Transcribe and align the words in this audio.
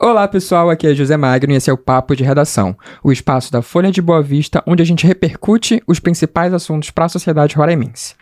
Olá 0.00 0.28
pessoal, 0.28 0.70
aqui 0.70 0.86
é 0.86 0.94
José 0.94 1.16
Magno 1.16 1.52
e 1.52 1.56
esse 1.56 1.68
é 1.68 1.72
o 1.72 1.76
Papo 1.76 2.14
de 2.14 2.22
Redação, 2.22 2.76
o 3.02 3.10
espaço 3.10 3.50
da 3.50 3.60
Folha 3.62 3.90
de 3.90 4.00
Boa 4.00 4.22
Vista 4.22 4.62
onde 4.64 4.80
a 4.80 4.86
gente 4.86 5.04
repercute 5.04 5.82
os 5.88 5.98
principais 5.98 6.54
assuntos 6.54 6.92
para 6.92 7.06
a 7.06 7.08
sociedade 7.08 7.56
roraimense. 7.56 8.14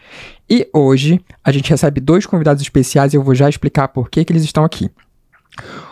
E 0.49 0.67
hoje 0.73 1.21
a 1.45 1.53
gente 1.53 1.69
recebe 1.69 2.01
dois 2.01 2.25
convidados 2.25 2.63
especiais 2.63 3.13
e 3.13 3.19
eu 3.19 3.23
vou 3.23 3.35
já 3.35 3.47
explicar 3.47 3.89
por 3.89 4.09
que, 4.09 4.25
que 4.25 4.33
eles 4.33 4.43
estão 4.43 4.65
aqui. 4.65 4.91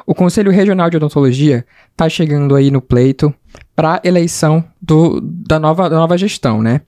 O 0.06 0.14
Conselho 0.14 0.50
Regional 0.50 0.88
de 0.88 0.96
Odontologia 0.96 1.66
está 1.90 2.08
chegando 2.08 2.56
aí 2.56 2.70
no 2.70 2.80
pleito 2.80 3.34
para 3.76 4.00
eleição 4.02 4.64
do, 4.80 5.20
da, 5.20 5.60
nova, 5.60 5.90
da 5.90 5.96
nova 5.96 6.16
gestão, 6.16 6.62
né? 6.62 6.80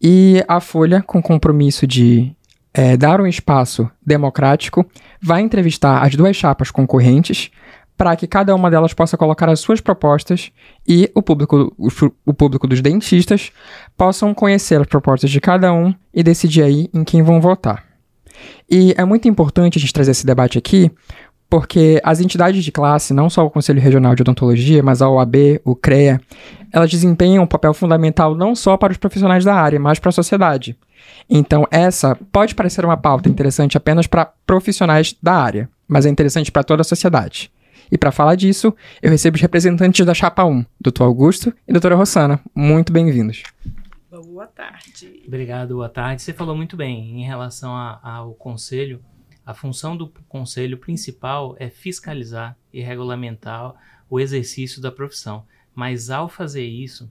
E 0.00 0.44
a 0.46 0.60
Folha, 0.60 1.00
com 1.00 1.22
compromisso 1.22 1.86
de 1.86 2.36
é, 2.74 2.98
dar 2.98 3.18
um 3.18 3.26
espaço 3.26 3.90
democrático, 4.04 4.84
vai 5.22 5.40
entrevistar 5.40 6.02
as 6.02 6.14
duas 6.14 6.36
chapas 6.36 6.70
concorrentes 6.70 7.50
para 7.96 8.14
que 8.14 8.26
cada 8.26 8.54
uma 8.54 8.70
delas 8.70 8.92
possa 8.92 9.16
colocar 9.16 9.48
as 9.48 9.60
suas 9.60 9.80
propostas 9.80 10.52
e 10.86 11.10
o 11.14 11.22
público, 11.22 11.74
o, 11.78 11.88
o, 12.26 12.34
público 12.34 12.66
dos 12.66 12.80
dentistas 12.82 13.50
possam 13.96 14.34
conhecer 14.34 14.80
as 14.80 14.86
propostas 14.86 15.30
de 15.30 15.40
cada 15.40 15.72
um 15.72 15.94
e 16.12 16.22
decidir 16.22 16.62
aí 16.62 16.90
em 16.92 17.02
quem 17.04 17.22
vão 17.22 17.40
votar. 17.40 17.84
E 18.70 18.94
é 18.98 19.04
muito 19.04 19.26
importante 19.28 19.78
a 19.78 19.80
gente 19.80 19.92
trazer 19.92 20.10
esse 20.10 20.26
debate 20.26 20.58
aqui, 20.58 20.90
porque 21.48 22.00
as 22.04 22.20
entidades 22.20 22.64
de 22.64 22.72
classe, 22.72 23.14
não 23.14 23.30
só 23.30 23.46
o 23.46 23.50
Conselho 23.50 23.80
Regional 23.80 24.14
de 24.14 24.22
Odontologia, 24.22 24.82
mas 24.82 25.00
a 25.00 25.08
OAB, 25.08 25.60
o 25.64 25.74
CREA, 25.74 26.20
elas 26.72 26.90
desempenham 26.90 27.44
um 27.44 27.46
papel 27.46 27.72
fundamental 27.72 28.34
não 28.34 28.54
só 28.54 28.76
para 28.76 28.92
os 28.92 28.98
profissionais 28.98 29.44
da 29.44 29.54
área, 29.54 29.80
mas 29.80 29.98
para 29.98 30.10
a 30.10 30.12
sociedade. 30.12 30.76
Então, 31.30 31.66
essa 31.70 32.16
pode 32.30 32.54
parecer 32.54 32.84
uma 32.84 32.96
pauta 32.96 33.28
interessante 33.28 33.76
apenas 33.76 34.06
para 34.06 34.30
profissionais 34.46 35.14
da 35.22 35.34
área, 35.34 35.68
mas 35.88 36.04
é 36.04 36.10
interessante 36.10 36.52
para 36.52 36.64
toda 36.64 36.82
a 36.82 36.84
sociedade. 36.84 37.50
E 37.90 37.96
para 37.96 38.10
falar 38.10 38.34
disso, 38.34 38.74
eu 39.00 39.10
recebo 39.10 39.36
os 39.36 39.42
representantes 39.42 40.04
da 40.04 40.14
Chapa 40.14 40.44
1, 40.44 40.64
Dr. 40.80 41.02
Augusto 41.02 41.54
e 41.66 41.72
doutora 41.72 41.94
Rossana. 41.94 42.40
Muito 42.54 42.92
bem-vindos. 42.92 43.42
Boa 44.10 44.46
tarde. 44.46 45.22
Obrigado, 45.26 45.74
boa 45.74 45.88
tarde. 45.88 46.22
Você 46.22 46.32
falou 46.32 46.56
muito 46.56 46.76
bem 46.76 47.20
em 47.20 47.24
relação 47.24 47.74
a, 47.74 48.00
ao 48.02 48.34
conselho. 48.34 49.02
A 49.44 49.54
função 49.54 49.96
do 49.96 50.08
conselho 50.28 50.78
principal 50.78 51.54
é 51.58 51.70
fiscalizar 51.70 52.56
e 52.72 52.82
regulamentar 52.82 53.74
o 54.10 54.18
exercício 54.18 54.82
da 54.82 54.90
profissão. 54.90 55.44
Mas 55.74 56.10
ao 56.10 56.28
fazer 56.28 56.64
isso, 56.64 57.10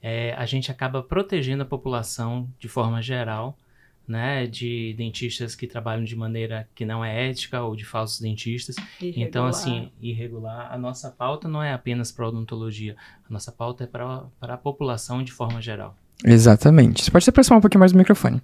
é, 0.00 0.32
a 0.34 0.46
gente 0.46 0.70
acaba 0.70 1.02
protegendo 1.02 1.62
a 1.62 1.66
população 1.66 2.48
de 2.58 2.68
forma 2.68 3.02
geral 3.02 3.58
né, 4.06 4.46
de 4.46 4.94
dentistas 4.96 5.54
que 5.54 5.66
trabalham 5.66 6.04
de 6.04 6.14
maneira 6.14 6.68
que 6.74 6.84
não 6.84 7.04
é 7.04 7.28
ética 7.28 7.62
ou 7.62 7.74
de 7.74 7.84
falsos 7.84 8.20
dentistas. 8.20 8.76
Irregular. 9.00 9.28
Então, 9.28 9.46
assim, 9.46 9.90
irregular. 10.00 10.72
A 10.72 10.78
nossa 10.78 11.10
pauta 11.10 11.48
não 11.48 11.62
é 11.62 11.72
apenas 11.72 12.12
para 12.12 12.28
odontologia, 12.28 12.96
a 13.28 13.32
nossa 13.32 13.50
pauta 13.50 13.84
é 13.84 13.86
para 13.86 14.26
a 14.40 14.56
população 14.56 15.22
de 15.22 15.32
forma 15.32 15.60
geral. 15.60 15.96
Exatamente. 16.24 17.04
Você 17.04 17.10
pode 17.10 17.24
se 17.24 17.30
aproximar 17.30 17.58
um 17.58 17.60
pouquinho 17.60 17.80
mais 17.80 17.92
do 17.92 17.98
microfone. 17.98 18.40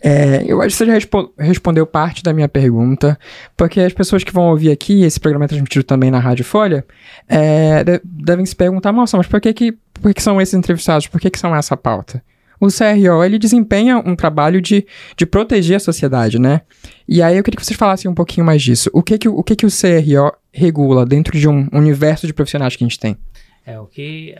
É, 0.00 0.44
eu 0.46 0.60
acho 0.60 0.70
que 0.70 0.76
você 0.76 0.86
já 0.86 0.92
respo 0.92 1.32
respondeu 1.38 1.86
parte 1.86 2.22
da 2.22 2.32
minha 2.32 2.48
pergunta, 2.48 3.18
porque 3.56 3.80
as 3.80 3.92
pessoas 3.92 4.24
que 4.24 4.32
vão 4.32 4.48
ouvir 4.48 4.70
aqui, 4.70 5.02
esse 5.02 5.18
programa 5.18 5.44
é 5.44 5.48
transmitido 5.48 5.84
também 5.84 6.10
na 6.10 6.18
Rádio 6.18 6.44
Folha, 6.44 6.84
é, 7.28 8.00
devem 8.04 8.46
se 8.46 8.54
perguntar, 8.54 8.92
nossa, 8.92 9.16
mas 9.16 9.26
por 9.26 9.40
que, 9.40 9.52
que, 9.52 9.72
por 9.72 10.12
que 10.12 10.22
são 10.22 10.40
esses 10.40 10.54
entrevistados? 10.54 11.06
Por 11.06 11.20
que, 11.20 11.30
que 11.30 11.38
são 11.38 11.54
essa 11.54 11.76
pauta? 11.76 12.22
O 12.60 12.68
CRO 12.68 13.24
ele 13.24 13.38
desempenha 13.38 13.98
um 13.98 14.16
trabalho 14.16 14.60
de, 14.60 14.86
de 15.16 15.26
proteger 15.26 15.76
a 15.76 15.80
sociedade, 15.80 16.38
né? 16.38 16.62
E 17.08 17.22
aí 17.22 17.36
eu 17.36 17.42
queria 17.42 17.58
que 17.58 17.64
vocês 17.64 17.78
falassem 17.78 18.10
um 18.10 18.14
pouquinho 18.14 18.44
mais 18.44 18.62
disso. 18.62 18.90
O 18.92 19.02
que 19.02 19.18
que 19.18 19.28
o, 19.28 19.42
que 19.42 19.56
que 19.56 19.66
o 19.66 19.70
CRO 19.70 20.36
regula 20.52 21.06
dentro 21.06 21.38
de 21.38 21.48
um 21.48 21.68
universo 21.72 22.26
de 22.26 22.34
profissionais 22.34 22.76
que 22.76 22.84
a 22.84 22.86
gente 22.86 22.98
tem? 22.98 23.16
É, 23.64 23.78
o 23.78 23.86
que 23.86 24.34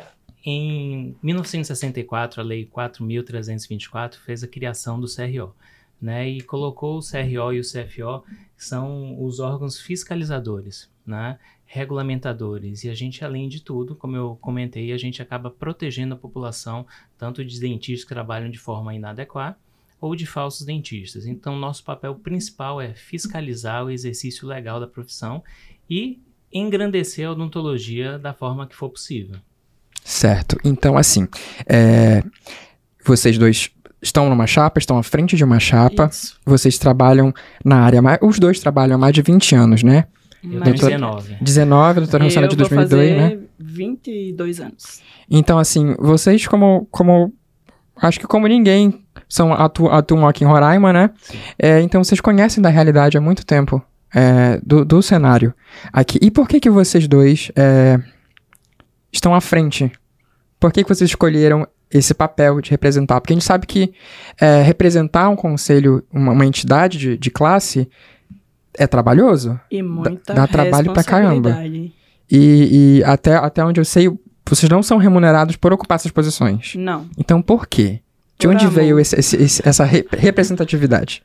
em 0.44 1.14
1964, 1.22 2.40
a 2.40 2.44
Lei 2.44 2.66
4.324 2.66 4.14
fez 4.24 4.42
a 4.42 4.48
criação 4.48 4.98
do 4.98 5.06
CRO, 5.06 5.54
né? 6.00 6.28
E 6.28 6.40
colocou 6.40 6.98
o 6.98 7.02
CRO 7.02 7.52
e 7.52 7.60
o 7.60 7.62
CFO, 7.62 8.24
que 8.56 8.64
são 8.64 9.22
os 9.22 9.40
órgãos 9.40 9.78
fiscalizadores, 9.78 10.88
né? 11.06 11.38
Regulamentadores. 11.68 12.82
E 12.82 12.88
a 12.88 12.94
gente, 12.94 13.22
além 13.22 13.46
de 13.46 13.62
tudo, 13.62 13.94
como 13.94 14.16
eu 14.16 14.38
comentei, 14.40 14.90
a 14.90 14.96
gente 14.96 15.20
acaba 15.20 15.50
protegendo 15.50 16.14
a 16.14 16.16
população, 16.16 16.86
tanto 17.16 17.44
de 17.44 17.60
dentistas 17.60 18.08
que 18.08 18.14
trabalham 18.14 18.50
de 18.50 18.58
forma 18.58 18.94
inadequada 18.94 19.56
ou 20.00 20.16
de 20.16 20.24
falsos 20.24 20.64
dentistas. 20.64 21.26
Então, 21.26 21.56
nosso 21.56 21.84
papel 21.84 22.14
principal 22.14 22.80
é 22.80 22.94
fiscalizar 22.94 23.84
o 23.84 23.90
exercício 23.90 24.48
legal 24.48 24.80
da 24.80 24.86
profissão 24.86 25.44
e 25.90 26.18
engrandecer 26.50 27.28
a 27.28 27.32
odontologia 27.32 28.18
da 28.18 28.32
forma 28.32 28.66
que 28.66 28.74
for 28.74 28.88
possível. 28.88 29.36
Certo. 30.02 30.56
Então, 30.64 30.96
assim, 30.96 31.28
é... 31.66 32.22
vocês 33.04 33.36
dois 33.36 33.70
estão 34.00 34.30
numa 34.30 34.46
chapa, 34.46 34.78
estão 34.78 34.96
à 34.96 35.02
frente 35.02 35.36
de 35.36 35.44
uma 35.44 35.60
chapa, 35.60 36.08
Isso. 36.10 36.38
vocês 36.46 36.78
trabalham 36.78 37.34
na 37.62 37.80
área, 37.82 38.00
os 38.22 38.38
dois 38.38 38.60
trabalham 38.60 38.94
há 38.94 38.98
mais 38.98 39.12
de 39.12 39.20
20 39.20 39.54
anos, 39.54 39.82
né? 39.82 40.06
Eu 40.42 40.60
doutor, 40.60 40.90
19. 40.90 41.36
19, 41.40 42.00
doutora 42.00 42.24
Rossana 42.24 42.48
de 42.48 42.56
2002, 42.56 43.16
né? 43.16 43.38
22 43.58 44.60
anos. 44.60 45.02
Então, 45.28 45.58
assim, 45.58 45.94
vocês 45.98 46.46
como, 46.46 46.86
como 46.90 47.32
acho 47.96 48.20
que 48.20 48.26
como 48.26 48.46
ninguém 48.46 49.04
são 49.28 49.52
atu, 49.52 49.88
atuam 49.88 50.26
aqui 50.26 50.44
em 50.44 50.46
Roraima, 50.46 50.92
né? 50.92 51.10
É, 51.58 51.80
então 51.80 52.02
vocês 52.02 52.20
conhecem 52.20 52.62
da 52.62 52.68
realidade 52.68 53.18
há 53.18 53.20
muito 53.20 53.44
tempo 53.44 53.82
é, 54.14 54.60
do, 54.64 54.84
do 54.84 55.02
cenário 55.02 55.52
aqui. 55.92 56.18
E 56.22 56.30
por 56.30 56.48
que 56.48 56.60
que 56.60 56.70
vocês 56.70 57.06
dois 57.06 57.50
é, 57.56 58.00
estão 59.12 59.34
à 59.34 59.40
frente? 59.40 59.90
Por 60.58 60.72
que 60.72 60.82
que 60.82 60.88
vocês 60.88 61.10
escolheram 61.10 61.66
esse 61.90 62.14
papel 62.14 62.60
de 62.60 62.70
representar? 62.70 63.20
Porque 63.20 63.32
a 63.32 63.36
gente 63.36 63.44
sabe 63.44 63.66
que 63.66 63.92
é, 64.40 64.62
representar 64.62 65.28
um 65.28 65.36
conselho, 65.36 66.04
uma, 66.12 66.32
uma 66.32 66.46
entidade 66.46 66.98
de, 66.98 67.18
de 67.18 67.30
classe 67.30 67.88
é 68.78 68.86
trabalhoso. 68.86 69.58
E 69.70 69.82
muita 69.82 70.32
Dá, 70.32 70.42
dá 70.42 70.46
trabalho 70.46 70.92
pra 70.92 71.04
caramba. 71.04 71.56
E, 71.64 71.90
e 72.30 73.04
até, 73.04 73.34
até 73.34 73.64
onde 73.64 73.80
eu 73.80 73.84
sei, 73.84 74.10
vocês 74.46 74.70
não 74.70 74.82
são 74.82 74.98
remunerados 74.98 75.56
por 75.56 75.72
ocupar 75.72 75.96
essas 75.96 76.10
posições. 76.12 76.74
Não. 76.74 77.08
Então 77.16 77.42
por 77.42 77.66
quê? 77.66 78.00
De 78.38 78.46
por 78.46 78.54
onde 78.54 78.64
amor. 78.64 78.74
veio 78.74 79.00
esse, 79.00 79.18
esse, 79.18 79.36
esse, 79.36 79.68
essa 79.68 79.84
re 79.84 80.06
representatividade? 80.12 81.22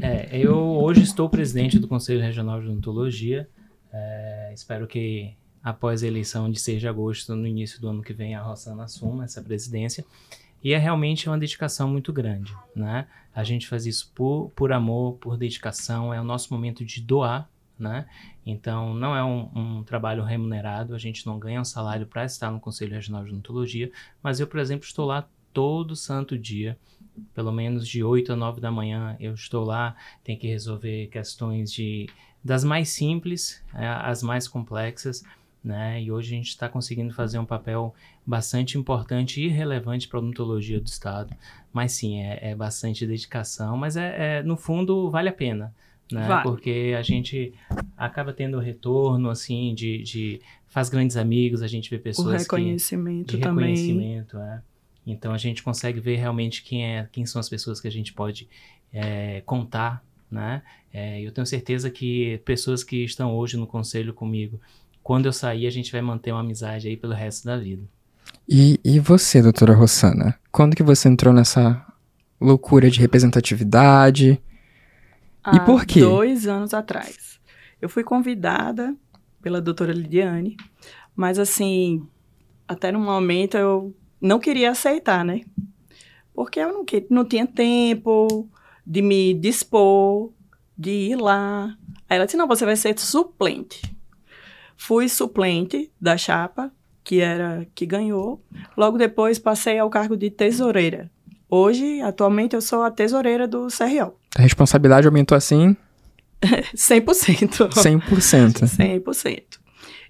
É, 0.00 0.28
eu 0.32 0.56
hoje 0.56 1.02
estou 1.02 1.28
presidente 1.28 1.78
do 1.78 1.88
Conselho 1.88 2.20
Regional 2.20 2.60
de 2.60 2.66
Odontologia. 2.68 3.48
É, 3.92 4.52
espero 4.54 4.86
que 4.86 5.32
após 5.62 6.02
a 6.02 6.06
eleição 6.06 6.50
de 6.50 6.58
6 6.58 6.80
de 6.80 6.88
agosto, 6.88 7.34
no 7.34 7.46
início 7.46 7.80
do 7.80 7.88
ano 7.88 8.02
que 8.02 8.12
vem, 8.12 8.34
a 8.34 8.42
Rossana 8.42 8.84
assuma 8.84 9.24
essa 9.24 9.42
presidência. 9.42 10.04
E 10.62 10.72
é 10.72 10.78
realmente 10.78 11.28
uma 11.28 11.38
dedicação 11.38 11.88
muito 11.88 12.12
grande, 12.12 12.54
né? 12.74 13.06
A 13.34 13.44
gente 13.44 13.66
faz 13.66 13.86
isso 13.86 14.12
por, 14.14 14.50
por 14.54 14.72
amor, 14.72 15.14
por 15.14 15.36
dedicação, 15.36 16.12
é 16.12 16.20
o 16.20 16.24
nosso 16.24 16.52
momento 16.52 16.84
de 16.84 17.00
doar, 17.00 17.48
né? 17.78 18.06
Então, 18.44 18.92
não 18.92 19.16
é 19.16 19.24
um, 19.24 19.50
um 19.54 19.82
trabalho 19.82 20.22
remunerado, 20.22 20.94
a 20.94 20.98
gente 20.98 21.26
não 21.26 21.38
ganha 21.38 21.60
um 21.60 21.64
salário 21.64 22.06
para 22.06 22.24
estar 22.24 22.50
no 22.50 22.60
Conselho 22.60 22.94
Regional 22.94 23.24
de 23.24 23.30
Odontologia, 23.30 23.90
mas 24.22 24.38
eu, 24.38 24.46
por 24.46 24.60
exemplo, 24.60 24.84
estou 24.84 25.06
lá 25.06 25.26
todo 25.52 25.96
santo 25.96 26.38
dia, 26.38 26.78
pelo 27.34 27.52
menos 27.52 27.88
de 27.88 28.04
8 28.04 28.32
a 28.32 28.36
9 28.36 28.60
da 28.60 28.70
manhã, 28.70 29.16
eu 29.18 29.34
estou 29.34 29.64
lá, 29.64 29.96
tem 30.22 30.36
que 30.36 30.46
resolver 30.46 31.08
questões 31.08 31.72
de 31.72 32.08
das 32.42 32.64
mais 32.64 32.88
simples 32.88 33.62
às 33.74 34.22
mais 34.22 34.48
complexas, 34.48 35.22
né? 35.62 36.02
E 36.02 36.10
hoje 36.10 36.34
a 36.34 36.36
gente 36.36 36.48
está 36.48 36.68
conseguindo 36.68 37.12
fazer 37.12 37.38
um 37.38 37.44
papel 37.44 37.94
bastante 38.26 38.78
importante 38.78 39.42
e 39.42 39.48
relevante 39.48 40.08
para 40.08 40.18
a 40.18 40.22
odontologia 40.22 40.80
do 40.80 40.86
Estado. 40.86 41.34
Mas 41.72 41.92
sim, 41.92 42.22
é, 42.22 42.50
é 42.50 42.54
bastante 42.54 43.06
dedicação, 43.06 43.76
mas 43.76 43.96
é, 43.96 44.38
é, 44.38 44.42
no 44.42 44.56
fundo 44.56 45.10
vale 45.10 45.28
a 45.28 45.32
pena. 45.32 45.74
Né? 46.10 46.26
Vale. 46.26 46.42
Porque 46.42 46.94
a 46.98 47.02
gente 47.02 47.54
acaba 47.96 48.32
tendo 48.32 48.58
retorno, 48.58 49.30
assim, 49.30 49.74
de, 49.74 50.02
de 50.02 50.40
faz 50.66 50.88
grandes 50.88 51.16
amigos, 51.16 51.62
a 51.62 51.68
gente 51.68 51.88
vê 51.88 51.98
pessoas 51.98 52.26
o 52.26 52.38
reconhecimento 52.38 53.28
que, 53.28 53.36
de 53.36 53.42
também. 53.42 53.74
reconhecimento, 53.74 54.38
é. 54.38 54.62
Então 55.06 55.32
a 55.32 55.38
gente 55.38 55.62
consegue 55.62 56.00
ver 56.00 56.16
realmente 56.16 56.62
quem 56.62 56.84
é, 56.84 57.08
quem 57.10 57.24
são 57.26 57.40
as 57.40 57.48
pessoas 57.48 57.80
que 57.80 57.88
a 57.88 57.90
gente 57.90 58.12
pode 58.12 58.48
é, 58.92 59.40
contar, 59.46 60.04
né? 60.30 60.62
É, 60.92 61.20
eu 61.20 61.32
tenho 61.32 61.46
certeza 61.46 61.90
que 61.90 62.40
pessoas 62.44 62.82
que 62.82 63.04
estão 63.04 63.34
hoje 63.34 63.56
no 63.56 63.66
conselho 63.66 64.12
comigo 64.12 64.60
quando 65.02 65.26
eu 65.26 65.32
sair, 65.32 65.66
a 65.66 65.70
gente 65.70 65.92
vai 65.92 66.00
manter 66.00 66.32
uma 66.32 66.40
amizade 66.40 66.88
aí 66.88 66.96
pelo 66.96 67.12
resto 67.12 67.44
da 67.44 67.56
vida. 67.56 67.82
E, 68.48 68.80
e 68.84 68.98
você, 68.98 69.40
doutora 69.40 69.74
Rossana? 69.74 70.38
Quando 70.50 70.74
que 70.74 70.82
você 70.82 71.08
entrou 71.08 71.32
nessa 71.32 71.84
loucura 72.40 72.90
de 72.90 73.00
representatividade? 73.00 74.42
Há 75.42 75.56
e 75.56 75.60
por 75.60 75.84
quê? 75.86 76.00
dois 76.00 76.46
anos 76.46 76.74
atrás. 76.74 77.38
Eu 77.80 77.88
fui 77.88 78.04
convidada 78.04 78.94
pela 79.40 79.60
doutora 79.60 79.92
Lidiane, 79.92 80.56
mas 81.14 81.38
assim, 81.38 82.06
até 82.68 82.92
no 82.92 83.00
momento 83.00 83.56
eu 83.56 83.94
não 84.20 84.38
queria 84.38 84.70
aceitar, 84.70 85.24
né? 85.24 85.42
Porque 86.34 86.60
eu 86.60 86.72
não, 86.72 86.84
que, 86.84 87.06
não 87.08 87.24
tinha 87.24 87.46
tempo 87.46 88.48
de 88.86 89.00
me 89.00 89.34
dispor, 89.34 90.32
de 90.76 90.90
ir 90.90 91.16
lá. 91.16 91.76
Aí 92.08 92.16
ela 92.16 92.26
disse, 92.26 92.36
não, 92.36 92.46
você 92.46 92.64
vai 92.64 92.76
ser 92.76 92.98
suplente. 92.98 93.82
Fui 94.80 95.10
suplente 95.10 95.92
da 96.00 96.16
chapa, 96.16 96.72
que 97.04 97.20
era 97.20 97.66
que 97.74 97.84
ganhou. 97.84 98.42
Logo 98.74 98.96
depois 98.96 99.38
passei 99.38 99.78
ao 99.78 99.90
cargo 99.90 100.16
de 100.16 100.30
tesoureira. 100.30 101.10
Hoje, 101.50 102.00
atualmente, 102.00 102.56
eu 102.56 102.62
sou 102.62 102.82
a 102.82 102.90
tesoureira 102.90 103.46
do 103.46 103.66
CRO. 103.66 104.14
A 104.34 104.40
responsabilidade 104.40 105.06
aumentou 105.06 105.36
assim? 105.36 105.76
100%. 106.74 107.68
100%. 107.68 109.02
100%. 109.04 109.42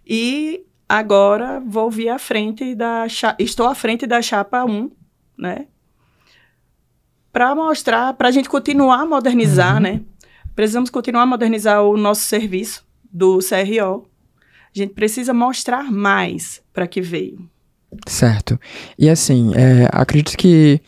E 0.06 0.64
agora 0.88 1.61
vou 1.66 1.90
vir 1.90 2.11
à 2.11 2.19
frente 2.19 2.73
da 2.76 3.06
estou 3.40 3.66
à 3.66 3.75
frente 3.75 4.06
da 4.06 4.23
chapa 4.23 4.64
1, 4.64 4.88
né? 5.37 5.66
Para 7.32 7.56
mostrar, 7.56 8.14
para 8.14 8.28
a 8.28 8.32
gente 8.32 8.49
continuar 8.49 9.00
a 9.00 9.06
modernizar, 9.06 9.75
uhum. 9.75 9.81
né? 9.81 10.00
Precisamos 10.55 10.90
continuar 10.90 11.23
a 11.23 11.26
modernizar 11.26 11.82
o 11.82 11.96
nosso 11.96 12.23
serviço 12.23 12.87
do 13.12 13.40
CRO. 13.40 14.09
A 14.75 14.78
gente 14.78 14.94
precisa 14.94 15.34
mostrar 15.34 15.90
mais 15.90 16.62
para 16.72 16.87
que 16.87 17.00
veio. 17.00 17.49
Certo. 18.06 18.58
E 18.99 19.08
assim, 19.08 19.52
é, 19.55 19.88
acredito 19.93 20.37
que 20.37 20.81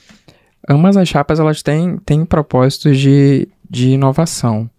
ambas 0.69 0.96
as 0.96 1.08
chapas 1.08 1.40
elas 1.40 1.62
têm, 1.62 1.99
têm 1.99 2.25
propósitos 2.25 2.99
de, 2.99 3.49
de 3.69 3.90
inovação. 3.90 4.70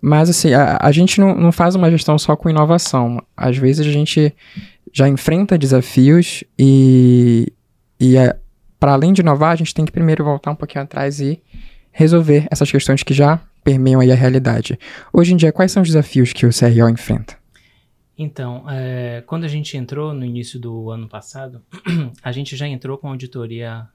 Mas 0.00 0.30
assim, 0.30 0.54
a, 0.54 0.78
a 0.80 0.90
gente 0.92 1.20
não, 1.20 1.34
não 1.34 1.52
faz 1.52 1.74
uma 1.74 1.90
gestão 1.90 2.18
só 2.18 2.34
com 2.34 2.48
inovação. 2.48 3.22
Às 3.36 3.56
vezes 3.58 3.86
a 3.86 3.90
gente 3.90 4.34
já 4.92 5.08
enfrenta 5.08 5.58
desafios 5.58 6.42
e, 6.58 7.52
e 7.98 8.16
é, 8.16 8.36
para 8.78 8.92
além 8.92 9.12
de 9.12 9.20
inovar, 9.20 9.52
a 9.52 9.56
gente 9.56 9.74
tem 9.74 9.84
que 9.84 9.92
primeiro 9.92 10.24
voltar 10.24 10.50
um 10.50 10.56
pouquinho 10.56 10.84
atrás 10.84 11.20
e 11.20 11.40
resolver 11.92 12.46
essas 12.50 12.70
questões 12.70 13.02
que 13.02 13.12
já 13.12 13.40
permeiam 13.62 14.00
aí 14.00 14.10
a 14.10 14.14
realidade. 14.14 14.78
Hoje 15.12 15.34
em 15.34 15.36
dia, 15.36 15.52
quais 15.52 15.70
são 15.70 15.82
os 15.82 15.88
desafios 15.88 16.32
que 16.32 16.46
o 16.46 16.50
CRO 16.50 16.88
enfrenta? 16.88 17.39
Então, 18.22 18.68
é, 18.68 19.22
quando 19.26 19.44
a 19.44 19.48
gente 19.48 19.78
entrou 19.78 20.12
no 20.12 20.26
início 20.26 20.60
do 20.60 20.90
ano 20.90 21.08
passado, 21.08 21.62
a 22.22 22.30
gente 22.30 22.54
já 22.54 22.68
entrou 22.68 22.98
com 22.98 23.08
a 23.08 23.12
auditoria 23.12 23.88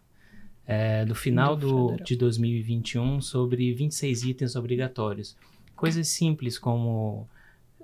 é, 0.66 1.06
do 1.06 1.14
final 1.14 1.56
do, 1.56 1.96
de 2.04 2.16
2021 2.16 3.22
sobre 3.22 3.72
26 3.72 4.24
itens 4.24 4.56
obrigatórios. 4.56 5.38
Coisas 5.76 6.08
simples 6.08 6.58
como 6.58 7.30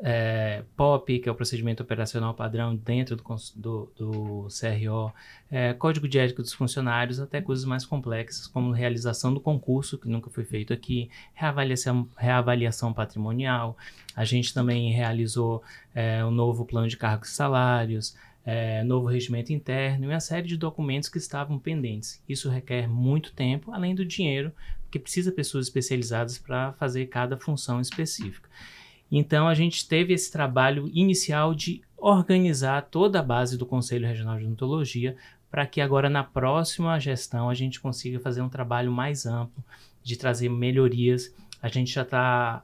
é, 0.04 0.64
POP, 0.76 1.20
que 1.20 1.30
é 1.30 1.32
o 1.32 1.36
procedimento 1.36 1.84
operacional 1.84 2.34
padrão 2.34 2.76
dentro 2.76 3.16
do, 3.16 3.24
do, 3.56 3.92
do 3.96 4.48
CRO, 4.48 5.14
é, 5.50 5.74
código 5.74 6.08
de 6.08 6.18
ética 6.18 6.42
dos 6.42 6.54
funcionários, 6.54 7.20
até 7.20 7.40
coisas 7.40 7.66
mais 7.66 7.86
complexas, 7.86 8.48
como 8.48 8.72
realização 8.72 9.34
do 9.34 9.40
concurso, 9.40 9.98
que 9.98 10.08
nunca 10.08 10.30
foi 10.30 10.44
feito 10.44 10.74
aqui, 10.74 11.10
reavaliação, 11.34 12.08
reavaliação 12.18 12.92
patrimonial. 12.92 13.78
A 14.16 14.26
gente 14.26 14.54
também 14.54 14.92
realizou 14.92 15.62
é, 15.94 16.26
um 16.26 16.32
novo 16.32 16.66
plano 16.66 16.88
de 16.88 16.98
cargos 16.98 17.30
e 17.30 17.34
salários, 17.34 18.16
é, 18.44 18.84
novo 18.84 19.08
regimento 19.08 19.54
interno 19.54 20.06
e 20.06 20.08
uma 20.08 20.20
série 20.20 20.48
de 20.48 20.58
documentos 20.58 21.10
que 21.10 21.20
estavam 21.20 21.60
pendentes. 21.60 22.24
Isso 22.28 22.50
requer 22.50 22.88
muito 22.88 23.34
tempo, 23.34 23.72
além 23.72 23.94
do 23.94 24.04
dinheiro, 24.04 24.52
que 24.90 24.98
precisa 24.98 25.32
pessoas 25.32 25.68
especializadas 25.68 26.40
para 26.40 26.74
fazer 26.74 27.06
cada 27.06 27.38
função 27.38 27.80
específica. 27.80 28.50
Então 29.12 29.48
a 29.48 29.54
gente 29.54 29.88
teve 29.88 30.14
esse 30.14 30.32
trabalho 30.32 30.90
inicial 30.94 31.54
de 31.54 31.82
organizar 31.98 32.84
toda 32.84 33.20
a 33.20 33.24
base 33.24 33.58
do 33.58 33.66
Conselho 33.66 34.08
Regional 34.08 34.38
de 34.38 34.46
Odontologia 34.46 35.18
para 35.50 35.68
que 35.68 35.82
agora 35.82 36.10
na 36.10 36.24
próxima 36.24 36.98
gestão 36.98 37.50
a 37.50 37.54
gente 37.54 37.82
consiga 37.82 38.20
fazer 38.20 38.42
um 38.42 38.48
trabalho 38.48 38.92
mais 38.92 39.26
amplo 39.26 39.64
de 40.02 40.16
trazer 40.16 40.50
melhorias. 40.50 41.36
A 41.62 41.68
gente 41.68 41.94
já 41.94 42.04
está 42.04 42.64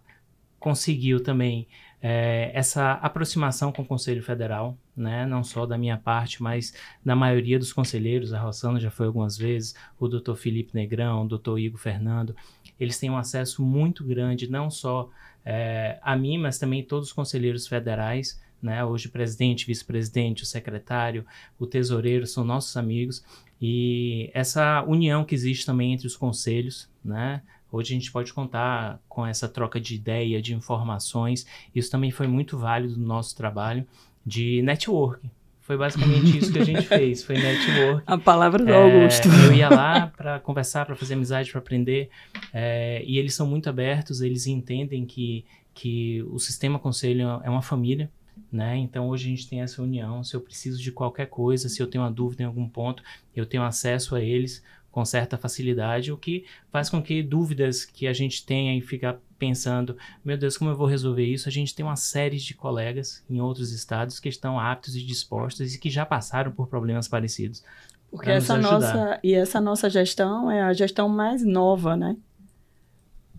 conseguiu 0.60 1.22
também 1.22 1.68
é, 2.02 2.52
essa 2.54 2.94
aproximação 2.94 3.72
com 3.72 3.82
o 3.82 3.86
Conselho 3.86 4.24
Federal, 4.24 4.78
né? 4.98 5.26
não 5.28 5.44
só 5.44 5.66
da 5.66 5.78
minha 5.78 5.96
parte, 5.96 6.42
mas 6.42 6.74
da 7.06 7.16
maioria 7.16 7.60
dos 7.60 7.72
conselheiros, 7.72 8.34
a 8.34 8.42
Rossana 8.42 8.80
já 8.80 8.90
foi 8.90 9.06
algumas 9.06 9.38
vezes, 9.38 9.76
o 10.00 10.08
doutor 10.08 10.36
Felipe 10.36 10.74
Negrão, 10.74 11.24
o 11.24 11.28
doutor 11.28 11.60
Igor 11.60 11.80
Fernando, 11.80 12.36
eles 12.80 12.98
têm 13.00 13.10
um 13.10 13.18
acesso 13.18 13.64
muito 13.64 14.04
grande, 14.04 14.50
não 14.50 14.70
só 14.72 15.10
é, 15.46 16.00
a 16.02 16.16
mim, 16.16 16.38
mas 16.38 16.58
também 16.58 16.84
todos 16.84 17.10
os 17.10 17.14
conselheiros 17.14 17.68
federais, 17.68 18.42
né? 18.62 18.84
hoje 18.84 19.08
presidente, 19.08 19.68
vice-presidente, 19.68 20.44
o 20.44 20.46
secretário, 20.48 21.26
o 21.60 21.68
tesoureiro 21.68 22.26
são 22.26 22.44
nossos 22.44 22.76
amigos, 22.76 23.24
e 23.62 24.32
essa 24.34 24.84
união 24.84 25.24
que 25.24 25.36
existe 25.36 25.66
também 25.66 25.94
entre 25.94 26.08
os 26.08 26.16
conselhos, 26.16 26.90
né? 27.04 27.42
Hoje 27.72 27.94
a 27.94 28.00
gente 28.00 28.12
pode 28.12 28.34
contar 28.34 29.02
com 29.10 29.26
essa 29.26 29.48
troca 29.50 29.80
de 29.80 29.96
ideia, 29.96 30.42
de 30.42 30.54
informações. 30.54 31.46
Isso 31.76 31.92
também 31.92 32.12
foi 32.12 32.26
muito 32.26 32.58
válido 32.58 32.98
no 32.98 33.06
nosso 33.06 33.36
trabalho 33.36 33.86
de 34.28 34.62
networking. 34.62 35.32
Foi 35.62 35.78
basicamente 35.78 36.38
isso 36.38 36.52
que 36.52 36.60
a 36.60 36.66
gente 36.66 36.84
fez, 36.88 37.24
foi 37.24 37.38
network. 37.38 38.04
A 38.06 38.18
palavra 38.18 38.64
do 38.64 38.72
é, 38.72 38.76
Augusto. 38.76 39.30
Eu 39.30 39.54
ia 39.54 39.70
lá 39.70 40.08
para 40.08 40.40
conversar, 40.40 40.86
para 40.86 40.96
fazer 40.96 41.14
amizade, 41.14 41.50
para 41.50 41.60
aprender. 41.60 42.10
É, 42.54 43.02
e 43.06 43.18
eles 43.18 43.34
são 43.34 43.48
muito 43.48 43.70
abertos, 43.70 44.22
eles 44.22 44.48
entendem 44.48 45.06
que, 45.06 45.46
que 45.74 46.24
o 46.30 46.40
sistema 46.40 46.78
conselho 46.78 47.42
é 47.44 47.50
uma 47.50 47.62
família. 47.62 48.12
Né? 48.52 48.78
Então 48.78 49.10
hoje 49.10 49.28
a 49.28 49.30
gente 49.30 49.50
tem 49.50 49.62
essa 49.62 49.82
união. 49.82 50.24
Se 50.24 50.36
eu 50.36 50.42
preciso 50.42 50.82
de 50.82 50.92
qualquer 50.92 51.28
coisa, 51.28 51.70
se 51.70 51.82
eu 51.82 51.88
tenho 51.88 52.04
uma 52.04 52.12
dúvida 52.12 52.44
em 52.44 52.46
algum 52.46 52.68
ponto, 52.68 53.02
eu 53.36 53.46
tenho 53.46 53.64
acesso 53.64 54.16
a 54.16 54.22
eles 54.22 54.64
com 54.98 55.06
certa 55.06 55.38
facilidade, 55.38 56.12
o 56.12 56.18
que 56.18 56.44
faz 56.72 56.90
com 56.90 57.00
que 57.00 57.22
dúvidas 57.22 57.86
que 57.86 58.08
a 58.08 58.14
gente 58.14 58.44
tenha 58.44 58.76
e 58.76 58.82
fica 58.82 59.20
pensando, 59.38 59.96
meu 60.26 60.36
Deus, 60.36 60.58
como 60.58 60.72
eu 60.72 60.76
vou 60.76 60.88
resolver 60.88 61.24
isso? 61.24 61.48
A 61.48 61.52
gente 61.52 61.76
tem 61.76 61.86
uma 61.86 61.96
série 61.96 62.38
de 62.38 62.56
colegas 62.56 63.24
em 63.30 63.40
outros 63.40 63.72
estados 63.72 64.20
que 64.20 64.28
estão 64.28 64.60
aptos 64.60 64.96
e 64.96 65.04
dispostos 65.04 65.76
e 65.76 65.78
que 65.78 65.92
já 65.92 66.04
passaram 66.04 66.52
por 66.52 66.66
problemas 66.68 67.08
parecidos. 67.08 67.64
Porque 68.10 68.32
essa 68.32 68.58
nossa 68.58 69.20
e 69.24 69.36
essa 69.36 69.62
nossa 69.62 69.88
gestão 69.88 70.50
é 70.50 70.64
a 70.64 70.74
gestão 70.74 71.08
mais 71.08 71.46
nova, 71.46 71.96
né? 71.96 72.18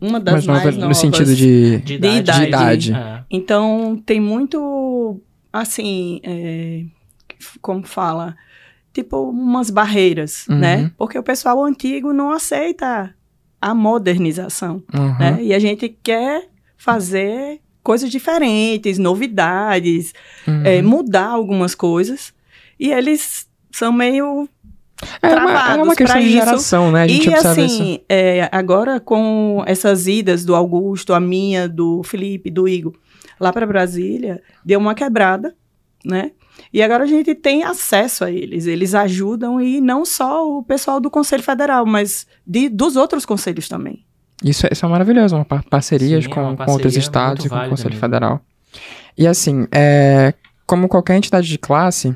Uma 0.00 0.20
das 0.20 0.46
mais, 0.46 0.46
mais 0.46 0.76
nova, 0.76 0.78
novas. 0.78 0.96
No 0.96 1.10
sentido 1.10 1.34
de, 1.34 1.78
de 1.78 1.94
idade. 1.94 2.40
De 2.40 2.46
idade. 2.46 2.94
É. 2.94 3.24
Então, 3.28 4.00
tem 4.06 4.20
muito, 4.20 5.20
assim, 5.52 6.20
é, 6.22 6.84
como 7.60 7.84
fala, 7.84 8.36
tipo 8.98 9.30
umas 9.30 9.70
barreiras, 9.70 10.46
uhum. 10.48 10.58
né? 10.58 10.90
Porque 10.96 11.18
o 11.18 11.22
pessoal 11.22 11.64
antigo 11.64 12.12
não 12.12 12.30
aceita 12.30 13.14
a 13.60 13.74
modernização, 13.74 14.82
uhum. 14.92 15.18
né? 15.18 15.38
E 15.40 15.54
a 15.54 15.58
gente 15.58 15.88
quer 15.88 16.48
fazer 16.76 17.60
coisas 17.82 18.10
diferentes, 18.10 18.98
novidades, 18.98 20.12
uhum. 20.46 20.62
é, 20.64 20.82
mudar 20.82 21.28
algumas 21.28 21.74
coisas. 21.74 22.32
E 22.78 22.90
eles 22.90 23.46
são 23.70 23.92
meio 23.92 24.48
é 25.22 25.34
uma, 25.34 25.72
é 25.72 25.82
uma 25.82 25.94
questão 25.94 26.20
de 26.20 26.30
geração, 26.30 26.90
né? 26.90 27.02
A 27.04 27.08
gente 27.08 27.28
e 27.28 27.34
assim, 27.34 28.00
é, 28.08 28.48
agora 28.50 28.98
com 28.98 29.62
essas 29.64 30.08
idas 30.08 30.44
do 30.44 30.56
Augusto, 30.56 31.14
a 31.14 31.20
minha, 31.20 31.68
do 31.68 32.02
Felipe, 32.02 32.50
do 32.50 32.66
Igor, 32.66 32.94
lá 33.38 33.52
para 33.52 33.64
Brasília, 33.64 34.42
deu 34.64 34.80
uma 34.80 34.96
quebrada, 34.96 35.54
né? 36.04 36.32
E 36.72 36.82
agora 36.82 37.04
a 37.04 37.06
gente 37.06 37.34
tem 37.34 37.64
acesso 37.64 38.24
a 38.24 38.30
eles. 38.30 38.66
Eles 38.66 38.94
ajudam 38.94 39.60
e 39.60 39.80
não 39.80 40.04
só 40.04 40.46
o 40.46 40.62
pessoal 40.62 41.00
do 41.00 41.10
Conselho 41.10 41.42
Federal, 41.42 41.86
mas 41.86 42.26
de, 42.46 42.68
dos 42.68 42.96
outros 42.96 43.24
conselhos 43.24 43.68
também. 43.68 44.04
Isso, 44.42 44.66
é, 44.66 44.70
isso 44.72 44.86
é 44.86 44.88
maravilhoso, 44.88 45.34
uma 45.34 45.44
par 45.44 45.64
parcerias 45.64 46.24
Sim, 46.24 46.30
é 46.30 46.34
com, 46.34 46.40
uma 46.40 46.56
parceria 46.56 46.66
com 46.66 46.72
outros 46.72 46.96
estados 46.96 47.44
e 47.44 47.48
com 47.48 47.56
o 47.56 47.68
Conselho 47.68 47.90
mesmo. 47.90 48.00
Federal. 48.00 48.40
E 49.16 49.26
assim, 49.26 49.66
é, 49.72 50.32
como 50.66 50.88
qualquer 50.88 51.16
entidade 51.16 51.48
de 51.48 51.58
classe, 51.58 52.14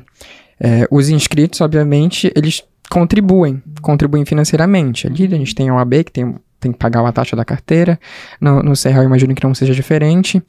é, 0.59 0.87
os 0.89 1.09
inscritos, 1.09 1.59
obviamente, 1.59 2.31
eles 2.35 2.63
contribuem, 2.89 3.61
contribuem 3.81 4.23
financeiramente. 4.23 5.07
Ali 5.07 5.25
a 5.25 5.37
gente 5.37 5.55
tem 5.55 5.69
a 5.69 5.75
OAB, 5.75 6.03
que 6.05 6.11
tem, 6.11 6.35
tem 6.59 6.71
que 6.71 6.77
pagar 6.77 7.05
a 7.05 7.11
taxa 7.11 7.35
da 7.35 7.43
carteira, 7.43 7.99
no, 8.39 8.63
no 8.63 8.73
eu 8.85 9.03
imagino 9.03 9.35
que 9.35 9.43
não 9.43 9.53
seja 9.53 9.73
diferente, 9.73 10.41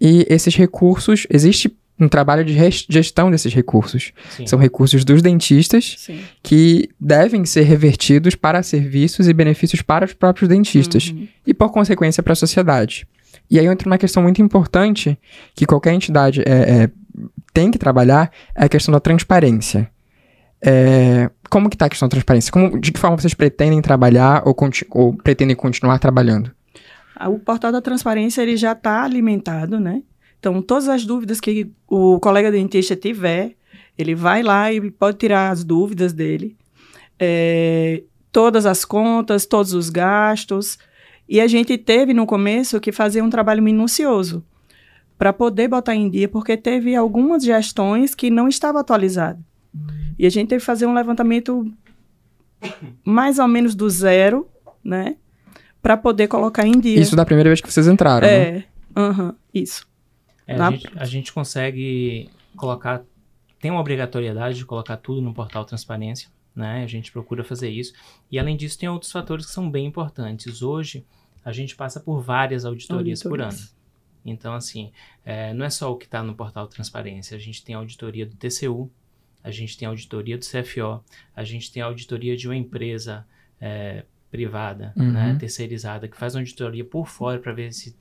e 0.00 0.24
esses 0.30 0.54
recursos, 0.54 1.26
existe 1.28 1.76
um 2.00 2.08
trabalho 2.08 2.44
de 2.44 2.56
gestão 2.88 3.30
desses 3.30 3.52
recursos. 3.52 4.12
Sim. 4.30 4.46
São 4.46 4.58
recursos 4.58 5.04
dos 5.04 5.20
dentistas 5.20 5.96
Sim. 5.98 6.20
que 6.42 6.88
devem 7.00 7.44
ser 7.44 7.62
revertidos 7.62 8.34
para 8.34 8.62
serviços 8.62 9.26
e 9.26 9.32
benefícios 9.32 9.82
para 9.82 10.04
os 10.04 10.12
próprios 10.12 10.48
dentistas 10.48 11.08
uhum. 11.08 11.26
e, 11.46 11.52
por 11.52 11.70
consequência, 11.70 12.22
para 12.22 12.32
a 12.32 12.36
sociedade. 12.36 13.06
E 13.50 13.58
aí 13.58 13.66
entra 13.66 13.88
uma 13.88 13.98
questão 13.98 14.22
muito 14.22 14.40
importante 14.40 15.18
que 15.54 15.66
qualquer 15.66 15.92
entidade 15.92 16.42
é, 16.46 16.84
é, 16.84 16.90
tem 17.52 17.70
que 17.70 17.78
trabalhar, 17.78 18.30
é 18.54 18.64
a 18.64 18.68
questão 18.68 18.92
da 18.92 19.00
transparência. 19.00 19.90
É, 20.60 21.30
como 21.48 21.68
que 21.68 21.76
está 21.76 21.86
a 21.86 21.88
questão 21.88 22.08
da 22.08 22.10
transparência? 22.10 22.52
Como, 22.52 22.78
de 22.78 22.92
que 22.92 23.00
forma 23.00 23.16
vocês 23.16 23.34
pretendem 23.34 23.80
trabalhar 23.80 24.42
ou, 24.44 24.54
ou 24.90 25.14
pretendem 25.14 25.56
continuar 25.56 25.98
trabalhando? 25.98 26.50
O 27.26 27.38
portal 27.38 27.72
da 27.72 27.80
transparência 27.80 28.42
ele 28.42 28.56
já 28.56 28.72
está 28.72 29.02
alimentado, 29.02 29.80
né? 29.80 30.02
Então, 30.38 30.62
todas 30.62 30.88
as 30.88 31.04
dúvidas 31.04 31.40
que 31.40 31.70
o 31.86 32.20
colega 32.20 32.50
dentista 32.50 32.94
tiver, 32.94 33.56
ele 33.96 34.14
vai 34.14 34.42
lá 34.42 34.72
e 34.72 34.90
pode 34.90 35.18
tirar 35.18 35.50
as 35.50 35.64
dúvidas 35.64 36.12
dele. 36.12 36.56
É, 37.18 38.02
todas 38.30 38.64
as 38.66 38.84
contas, 38.84 39.46
todos 39.46 39.72
os 39.72 39.90
gastos. 39.90 40.78
E 41.28 41.40
a 41.40 41.46
gente 41.46 41.76
teve 41.76 42.14
no 42.14 42.24
começo 42.26 42.80
que 42.80 42.92
fazer 42.92 43.20
um 43.22 43.30
trabalho 43.30 43.62
minucioso. 43.62 44.44
para 45.18 45.32
poder 45.32 45.66
botar 45.66 45.96
em 45.96 46.08
dia, 46.08 46.28
porque 46.28 46.56
teve 46.56 46.94
algumas 46.94 47.42
gestões 47.42 48.14
que 48.14 48.30
não 48.30 48.46
estavam 48.48 48.80
atualizadas. 48.80 49.42
E 50.16 50.24
a 50.24 50.30
gente 50.30 50.48
teve 50.48 50.60
que 50.60 50.66
fazer 50.66 50.86
um 50.86 50.94
levantamento 50.94 51.70
mais 53.04 53.38
ou 53.40 53.48
menos 53.48 53.74
do 53.74 53.90
zero, 53.90 54.48
né? 54.82 55.16
Para 55.82 55.96
poder 55.96 56.28
colocar 56.28 56.66
em 56.66 56.78
dia. 56.78 57.00
Isso 57.00 57.16
da 57.16 57.24
primeira 57.24 57.50
vez 57.50 57.60
que 57.60 57.70
vocês 57.70 57.88
entraram, 57.88 58.26
né? 58.26 58.32
É, 58.32 58.64
isso. 59.52 59.87
É, 60.48 60.56
Na- 60.56 60.68
a, 60.68 60.70
gente, 60.72 60.88
a 60.96 61.04
gente 61.04 61.32
consegue 61.32 62.28
colocar, 62.56 63.04
tem 63.60 63.70
uma 63.70 63.80
obrigatoriedade 63.80 64.56
de 64.58 64.64
colocar 64.64 64.96
tudo 64.96 65.20
no 65.22 65.32
portal 65.34 65.64
Transparência, 65.64 66.28
né? 66.56 66.82
A 66.82 66.86
gente 66.86 67.12
procura 67.12 67.44
fazer 67.44 67.68
isso. 67.70 67.92
E 68.30 68.38
além 68.38 68.56
disso, 68.56 68.78
tem 68.78 68.88
outros 68.88 69.12
fatores 69.12 69.46
que 69.46 69.52
são 69.52 69.70
bem 69.70 69.86
importantes. 69.86 70.62
Hoje, 70.62 71.04
a 71.44 71.52
gente 71.52 71.76
passa 71.76 72.00
por 72.00 72.20
várias 72.20 72.64
auditorias, 72.64 73.22
por 73.22 73.34
ano. 73.40 73.44
Auditorias. 73.44 73.76
Então, 74.24 74.54
assim, 74.54 74.90
é, 75.24 75.52
não 75.54 75.64
é 75.64 75.70
só 75.70 75.92
o 75.92 75.96
que 75.96 76.06
está 76.06 76.22
no 76.22 76.34
portal 76.34 76.66
Transparência. 76.66 77.36
A 77.36 77.40
gente 77.40 77.62
tem 77.64 77.74
a 77.74 77.78
auditoria 77.78 78.26
do 78.26 78.34
TCU, 78.36 78.90
a 79.44 79.50
gente 79.50 79.78
tem 79.78 79.86
a 79.86 79.90
auditoria 79.90 80.36
do 80.36 80.44
CFO, 80.44 81.02
a 81.36 81.44
gente 81.44 81.70
tem 81.70 81.82
a 81.82 81.86
auditoria 81.86 82.36
de 82.36 82.48
uma 82.48 82.56
empresa 82.56 83.24
é, 83.60 84.04
privada, 84.30 84.92
Uhum. 84.96 85.12
né, 85.12 85.36
terceirizada, 85.38 86.08
que 86.08 86.16
faz 86.16 86.34
uma 86.34 86.40
auditoria 86.40 86.84
por 86.84 87.06
fora 87.06 87.38
para 87.38 87.52
ver 87.52 87.72
se 87.72 87.94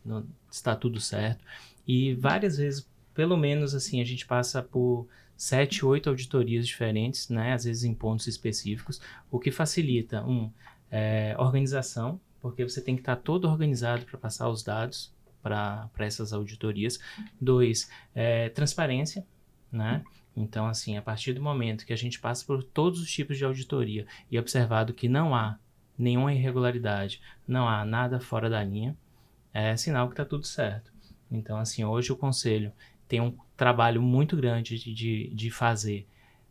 está 0.52 0.76
tudo 0.76 1.00
certo. 1.00 1.44
E 1.88 2.14
várias 2.16 2.58
vezes, 2.58 2.90
pelo 3.14 3.38
menos 3.38 3.74
assim, 3.74 4.02
a 4.02 4.06
gente 4.06 4.26
passa 4.26 4.62
por 4.62 5.08
sete, 5.36 5.86
oito 5.86 6.10
auditorias 6.10 6.68
diferentes, 6.68 7.30
né, 7.30 7.54
às 7.54 7.64
vezes 7.64 7.84
em 7.84 7.94
pontos 7.94 8.28
específicos, 8.28 9.00
o 9.30 9.40
que 9.40 9.52
facilita, 9.52 10.24
um, 10.26 10.52
é, 10.92 11.36
organização, 11.38 12.20
porque 12.42 12.64
você 12.64 12.82
tem 12.82 12.96
que 12.96 13.02
estar 13.02 13.16
todo 13.16 13.46
organizado 13.46 14.06
para 14.06 14.18
passar 14.18 14.50
os 14.50 14.64
dados 14.64 15.14
para 15.42 15.90
essas 16.00 16.34
auditorias. 16.34 17.00
Dois, 17.40 17.90
é, 18.14 18.50
transparência, 18.50 19.26
né? 19.72 20.04
Então, 20.36 20.68
assim, 20.68 20.98
a 20.98 21.02
partir 21.02 21.34
do 21.34 21.42
momento 21.42 21.86
que 21.86 21.94
a 21.94 21.98
gente 21.98 22.20
passa 22.20 22.46
por 22.46 22.64
todos 22.64 23.00
os 23.02 23.12
tipos 23.12 23.38
de 23.38 23.46
auditoria 23.46 24.06
e 24.30 24.38
observado 24.38 24.94
que 24.94 25.10
não 25.10 25.34
há 25.34 25.58
nenhuma 25.98 26.34
irregularidade, 26.34 27.22
não 27.48 27.68
há 27.68 27.84
nada 27.84 28.20
fora 28.20 28.50
da 28.50 28.64
linha, 28.64 28.96
é 29.54 29.76
sinal 29.76 30.08
que 30.08 30.14
está 30.14 30.24
tudo 30.24 30.46
certo. 30.46 30.92
Então, 31.32 31.58
assim, 31.58 31.84
hoje 31.84 32.12
o 32.12 32.16
Conselho 32.16 32.72
tem 33.08 33.22
um 33.22 33.34
trabalho 33.56 34.02
muito 34.02 34.36
grande 34.36 34.78
de, 34.78 34.94
de, 34.94 35.30
de 35.34 35.52
fazer 35.52 36.08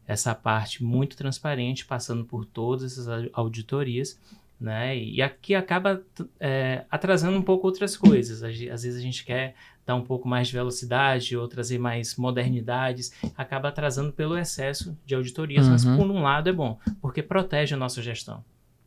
essa 0.06 0.34
parte 0.34 0.84
muito 0.84 1.16
transparente, 1.16 1.84
passando 1.84 2.24
por 2.24 2.44
todas 2.44 2.92
essas 2.92 3.08
au- 3.08 3.30
auditorias, 3.44 4.18
né? 4.58 4.96
E 4.96 5.20
aqui 5.20 5.54
acaba 5.54 6.02
é, 6.40 6.84
atrasando 6.90 7.36
um 7.36 7.42
pouco 7.42 7.66
outras 7.66 7.96
coisas. 7.96 8.42
Às 8.42 8.54
às 8.68 8.82
vezes 8.84 8.96
a 8.96 9.02
gente 9.02 9.24
quer 9.24 9.54
dar 9.84 9.94
um 9.96 10.02
pouco 10.02 10.26
mais 10.28 10.48
de 10.48 10.54
velocidade 10.54 11.36
ou 11.36 11.46
trazer 11.46 11.78
mais 11.78 12.16
modernidades, 12.16 13.12
acaba 13.36 13.68
atrasando 13.68 14.12
pelo 14.12 14.36
excesso 14.38 14.96
de 15.04 15.14
auditorias, 15.14 15.68
mas 15.68 15.84
Uhum. 15.84 15.96
por 15.96 16.10
um 16.10 16.22
lado 16.22 16.48
é 16.48 16.52
bom, 16.52 16.78
porque 17.00 17.22
protege 17.22 17.74
a 17.74 17.78
nossa 17.78 18.00
gestão, 18.02 18.44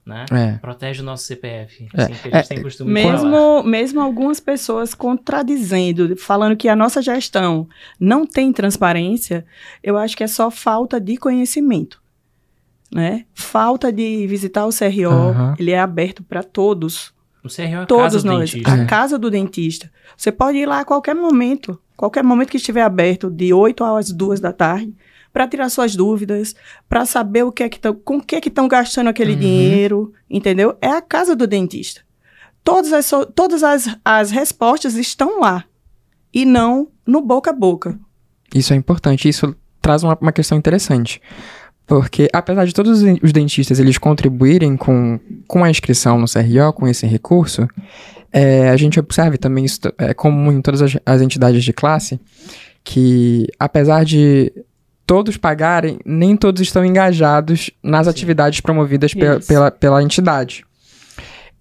né? 0.09 0.25
É. 0.31 0.51
Protege 0.57 1.01
o 1.01 1.05
nosso 1.05 1.23
CPF, 1.23 1.87
É, 1.95 2.01
assim, 2.01 2.13
que 2.13 2.27
a 2.27 2.41
gente 2.41 2.51
é, 2.51 2.55
tem 2.55 2.61
costume 2.63 2.93
de 2.93 3.01
falar. 3.01 3.13
Mesmo, 3.23 3.63
mesmo 3.63 4.01
algumas 4.01 4.39
pessoas 4.39 4.93
contradizendo, 4.93 6.17
falando 6.17 6.57
que 6.57 6.67
a 6.67 6.75
nossa 6.75 7.01
gestão 7.01 7.67
não 7.99 8.25
tem 8.25 8.51
transparência, 8.51 9.45
eu 9.83 9.97
acho 9.97 10.17
que 10.17 10.23
é 10.23 10.27
só 10.27 10.49
falta 10.51 10.99
de 10.99 11.15
conhecimento. 11.15 12.01
Né? 12.93 13.25
Falta 13.35 13.93
de 13.93 14.25
visitar 14.25 14.65
o 14.65 14.69
CRO, 14.71 15.11
Aham. 15.11 15.55
ele 15.59 15.69
é 15.71 15.79
aberto 15.79 16.23
para 16.23 16.41
todos, 16.41 17.13
O 17.43 17.47
CRO 17.47 17.61
é 17.63 17.75
a 17.75 17.85
todos 17.85 18.03
casa 18.03 18.19
do 18.19 18.25
nós. 18.25 18.51
dentista. 18.51 18.71
É. 18.71 18.81
A 18.81 18.85
casa 18.87 19.19
do 19.19 19.29
dentista. 19.29 19.91
Você 20.17 20.31
pode 20.31 20.57
ir 20.57 20.65
lá 20.65 20.79
a 20.79 20.85
qualquer 20.85 21.13
momento, 21.15 21.79
qualquer 22.00 22.24
momento 22.24 22.50
que 22.50 22.56
estiver 22.56 22.82
aberto, 22.82 23.29
de 23.29 23.53
8 23.53 23.84
às 23.84 24.10
2 24.10 24.39
da 24.39 24.53
tarde, 24.53 24.96
para 25.34 25.46
tirar 25.46 25.68
suas 25.68 25.98
dúvidas, 25.98 26.56
para 26.88 27.06
saber 27.06 27.44
o 27.44 27.51
que 27.51 27.62
é 27.62 27.68
que 27.68 27.77
tão, 27.77 27.94
com 27.94 28.18
o 28.18 28.24
que 28.24 28.38
é 28.38 28.41
que 28.41 28.48
estão 28.48 28.70
gastando 28.70 29.10
aquele 29.10 29.34
Uhum. 29.34 29.39
dinheiro, 29.39 30.13
entendeu? 30.29 30.77
É 30.82 30.88
a 30.88 31.01
casa 31.01 31.36
do 31.36 31.46
dentista. 31.46 32.01
Todas 32.63 32.94
as, 32.94 33.12
todas 33.36 33.63
as, 33.63 33.98
as 34.03 34.32
respostas 34.32 34.96
estão 34.96 35.41
lá 35.41 35.65
e 36.34 36.46
não 36.46 36.88
no 37.06 37.22
boca 37.22 37.50
a 37.50 37.53
boca. 37.53 38.00
Isso 38.56 38.72
é 38.72 38.77
importante. 38.77 39.27
Isso 39.27 39.53
traz 39.82 40.01
uma, 40.01 40.18
uma 40.22 40.32
questão 40.32 40.58
interessante. 40.58 41.22
Porque, 41.86 42.29
apesar 42.32 42.65
de 42.65 42.74
todos 42.74 43.01
os 43.01 43.20
os 43.22 43.34
dentistas 43.34 43.77
eles 43.77 43.98
contribuírem 43.98 44.77
com, 44.77 45.20
com 45.48 45.63
a 45.65 45.70
inscrição 45.70 46.18
no 46.18 46.27
CRO, 46.27 46.72
com 46.74 46.88
esse 46.88 47.06
recurso, 47.06 47.68
é, 48.31 48.69
a 48.69 48.77
gente 48.77 49.00
observa 49.00 49.38
também 49.38 49.65
isso 49.65 49.79
é 49.98 50.13
comum 50.13 50.51
em 50.51 50.62
todas 50.62 50.81
as, 50.81 50.98
as 51.05 51.21
entidades 51.21 51.63
de 51.63 51.74
classe, 51.74 52.19
que 52.83 53.48
apesar 53.59 54.03
de 54.05 54.51
todos 55.05 55.38
pagarem, 55.38 56.00
nem 56.05 56.36
todos 56.38 56.62
estão 56.62 56.86
engajados 56.86 57.71
nas 57.83 58.05
Sim. 58.05 58.12
atividades 58.12 58.62
promovidas 58.62 59.13
pe- 59.13 59.39
pela, 59.48 59.71
pela 59.71 60.03
entidade. 60.03 60.63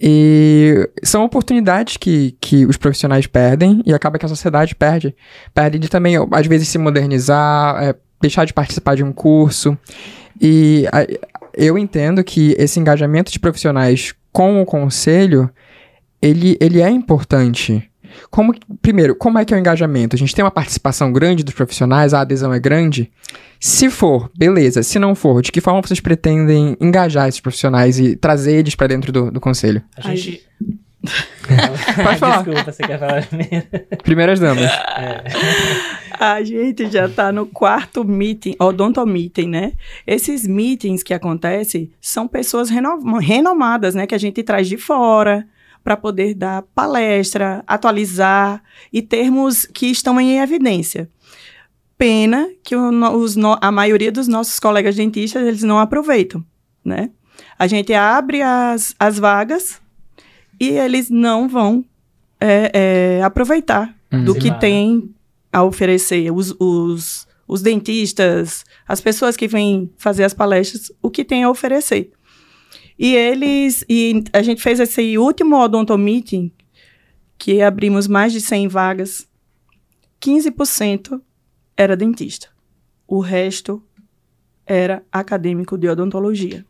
E 0.00 0.88
são 1.02 1.25
oportunidades 1.25 1.96
que, 1.96 2.37
que 2.40 2.64
os 2.66 2.76
profissionais 2.76 3.26
perdem 3.26 3.82
e 3.84 3.92
acaba 3.92 4.18
que 4.18 4.25
a 4.25 4.28
sociedade 4.28 4.75
perde. 4.75 5.14
Perde 5.52 5.78
de 5.78 5.88
também, 5.88 6.14
às 6.30 6.46
vezes, 6.46 6.68
se 6.68 6.78
modernizar, 6.78 7.82
é, 7.82 7.94
deixar 8.20 8.44
de 8.44 8.52
participar 8.52 8.94
de 8.94 9.02
um 9.02 9.12
curso. 9.12 9.76
E 10.40 10.87
a- 10.92 11.06
eu 11.54 11.76
entendo 11.76 12.22
que 12.22 12.54
esse 12.58 12.78
engajamento 12.78 13.32
de 13.32 13.40
profissionais 13.40 14.14
com 14.32 14.62
o 14.62 14.66
conselho, 14.66 15.50
ele, 16.20 16.56
ele 16.60 16.80
é 16.80 16.90
importante. 16.90 17.82
Como, 18.30 18.54
primeiro, 18.80 19.14
como 19.14 19.38
é 19.38 19.44
que 19.44 19.52
é 19.52 19.56
o 19.56 19.60
engajamento? 19.60 20.16
A 20.16 20.18
gente 20.18 20.34
tem 20.34 20.44
uma 20.44 20.50
participação 20.50 21.12
grande 21.12 21.44
dos 21.44 21.54
profissionais, 21.54 22.14
a 22.14 22.20
adesão 22.20 22.52
é 22.52 22.58
grande? 22.58 23.10
Se 23.60 23.90
for, 23.90 24.30
beleza. 24.37 24.82
Se 24.82 24.98
não 24.98 25.14
for, 25.14 25.42
de 25.42 25.52
que 25.52 25.60
forma 25.60 25.80
vocês 25.82 26.00
pretendem 26.00 26.76
engajar 26.80 27.28
esses 27.28 27.40
profissionais 27.40 27.98
e 27.98 28.16
trazer 28.16 28.54
eles 28.54 28.75
para 28.75 28.87
dentro 28.87 29.12
do, 29.12 29.30
do 29.30 29.40
conselho? 29.40 29.82
A 29.96 30.00
gente. 30.14 30.42
Pode 32.02 32.18
falar. 32.18 32.42
Desculpa, 32.42 32.72
você 32.72 32.82
quer 32.82 32.98
falar 32.98 33.26
primeiro? 33.26 33.66
Primeiras 34.02 34.40
damas. 34.40 34.64
É. 34.64 35.25
A 36.18 36.42
gente 36.42 36.90
já 36.90 37.06
está 37.06 37.30
no 37.30 37.46
quarto 37.46 38.04
meeting, 38.04 38.54
odonto 38.58 39.04
meeting, 39.06 39.48
né? 39.48 39.72
Esses 40.06 40.46
meetings 40.46 41.02
que 41.02 41.14
acontecem 41.14 41.90
são 42.00 42.26
pessoas 42.26 42.68
reno- 42.70 43.18
renomadas, 43.18 43.94
né? 43.94 44.06
Que 44.06 44.14
a 44.14 44.18
gente 44.18 44.42
traz 44.42 44.66
de 44.68 44.76
fora 44.76 45.46
para 45.82 45.97
poder 45.97 46.35
dar 46.35 46.62
palestra, 46.75 47.62
atualizar 47.66 48.62
e 48.92 49.00
termos 49.00 49.66
que 49.66 49.87
estão 49.87 50.20
em 50.20 50.38
evidência. 50.38 51.08
Pena 51.97 52.49
que 52.62 52.76
o 52.76 52.90
os 53.16 53.37
a 53.61 53.73
maioria 53.73 54.12
dos 54.12 54.28
nossos 54.28 54.61
colegas 54.61 54.94
dentistas 54.94 55.47
eles 55.47 55.62
não 55.62 55.78
aproveitam, 55.78 56.44
né? 56.85 57.11
A 57.58 57.66
gente 57.66 57.92
abre 57.92 58.40
as, 58.42 58.94
as 58.99 59.18
vagas 59.18 59.80
e 60.61 60.68
eles 60.68 61.11
não 61.11 61.49
vão 61.49 61.85
é, 62.40 62.70
é, 63.18 63.23
aproveitar 63.23 63.94
do 64.11 64.32
Sim, 64.35 64.38
que 64.38 64.49
claro. 64.49 64.61
tem 64.61 65.14
a 65.52 65.62
oferecer 65.62 66.30
os, 66.32 66.54
os, 66.58 67.26
os 67.47 67.62
dentistas, 67.62 68.64
as 68.87 69.00
pessoas 69.00 69.37
que 69.37 69.49
vêm 69.49 69.90
fazer 69.97 70.25
as 70.25 70.35
palestras, 70.35 70.92
o 71.02 71.11
que 71.11 71.25
tem 71.25 71.42
a 71.44 71.50
oferecer. 71.50 72.12
E 72.98 73.14
eles, 73.14 73.84
e 73.88 74.24
a 74.32 74.42
gente 74.42 74.60
fez 74.60 74.80
esse 74.80 75.16
último 75.16 75.56
Odonto 75.56 75.96
Meeting, 75.96 76.50
que 77.38 77.62
abrimos 77.62 78.08
mais 78.08 78.32
de 78.32 78.40
100 78.40 78.66
vagas, 78.68 79.28
15% 80.20 81.20
era 81.76 81.96
dentista. 81.96 82.48
O 83.06 83.20
resto 83.20 83.82
era 84.66 85.02
acadêmico 85.12 85.78
de 85.78 85.88
odontologia. 85.88 86.64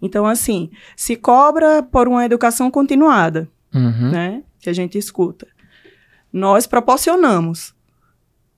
Então, 0.00 0.26
assim, 0.26 0.70
se 0.96 1.16
cobra 1.16 1.82
por 1.82 2.06
uma 2.08 2.24
educação 2.24 2.70
continuada, 2.70 3.48
Uhum. 3.74 4.10
né? 4.10 4.42
Que 4.60 4.70
a 4.70 4.72
gente 4.72 4.96
escuta. 4.96 5.46
Nós 6.32 6.66
proporcionamos. 6.66 7.74